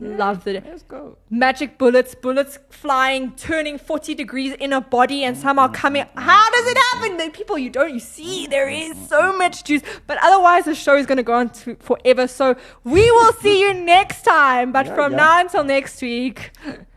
Love 0.00 0.44
the 0.44 0.52
Let's 0.64 0.82
go. 0.84 1.18
magic 1.28 1.76
bullets, 1.76 2.14
bullets 2.14 2.58
flying, 2.70 3.32
turning 3.32 3.78
40 3.78 4.14
degrees 4.14 4.54
in 4.60 4.72
a 4.72 4.80
body 4.80 5.24
and 5.24 5.36
somehow 5.36 5.66
coming. 5.68 6.06
How 6.16 6.50
does 6.50 6.66
it 6.68 6.78
happen? 6.92 7.16
The 7.16 7.30
people 7.30 7.58
you 7.58 7.68
don't, 7.68 7.92
you 7.92 7.98
see, 7.98 8.46
there 8.46 8.68
is 8.68 8.94
so 9.08 9.36
much 9.36 9.64
juice. 9.64 9.82
But 10.06 10.18
otherwise, 10.22 10.66
the 10.66 10.76
show 10.76 10.96
is 10.96 11.04
going 11.06 11.16
to 11.16 11.24
go 11.24 11.34
on 11.34 11.50
to 11.50 11.74
forever. 11.80 12.28
So 12.28 12.54
we 12.84 13.10
will 13.10 13.32
see 13.34 13.60
you 13.60 13.74
next 13.96 14.22
time. 14.22 14.70
But 14.70 14.86
Yeah, 14.86 14.94
from 14.94 15.12
yeah. 15.12 15.18
now 15.18 15.40
until 15.40 15.64
next 15.64 16.00
week, 16.00 16.52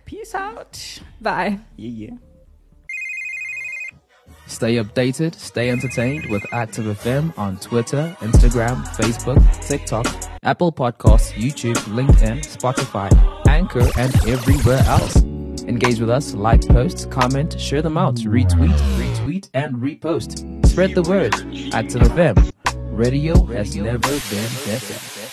Peace 0.06 0.36
out. 0.36 1.00
bye. 1.20 1.60
Yeah, 1.78 1.90
yeah. 2.10 2.18
Stay 4.52 4.76
updated, 4.76 5.34
stay 5.34 5.70
entertained 5.70 6.26
with 6.30 6.46
Active 6.54 6.86
FM 6.86 7.36
on 7.38 7.58
Twitter, 7.58 8.16
Instagram, 8.20 8.84
Facebook, 8.90 9.42
TikTok, 9.66 10.06
Apple 10.44 10.74
Podcasts, 10.74 11.32
YouTube, 11.32 11.78
LinkedIn, 11.86 12.44
Spotify, 12.46 13.10
Anchor, 13.48 13.88
and 13.98 14.14
everywhere 14.28 14.84
else. 14.88 15.16
Engage 15.64 16.02
with 16.02 16.10
us, 16.10 16.34
like 16.34 16.68
posts, 16.68 17.06
comment, 17.06 17.60
share 17.60 17.82
them 17.82 17.98
out, 17.98 18.16
retweet, 18.18 18.78
retweet, 19.00 19.50
and 19.54 19.78
repost. 19.78 20.66
Spread 20.68 20.96
the 20.96 21.04
word. 21.04 21.34
Active 21.74 22.02
FM. 22.02 22.52
Radio 22.92 23.46
has 23.46 23.76
never 23.78 24.10
been 24.10 24.52
better. 24.66 25.31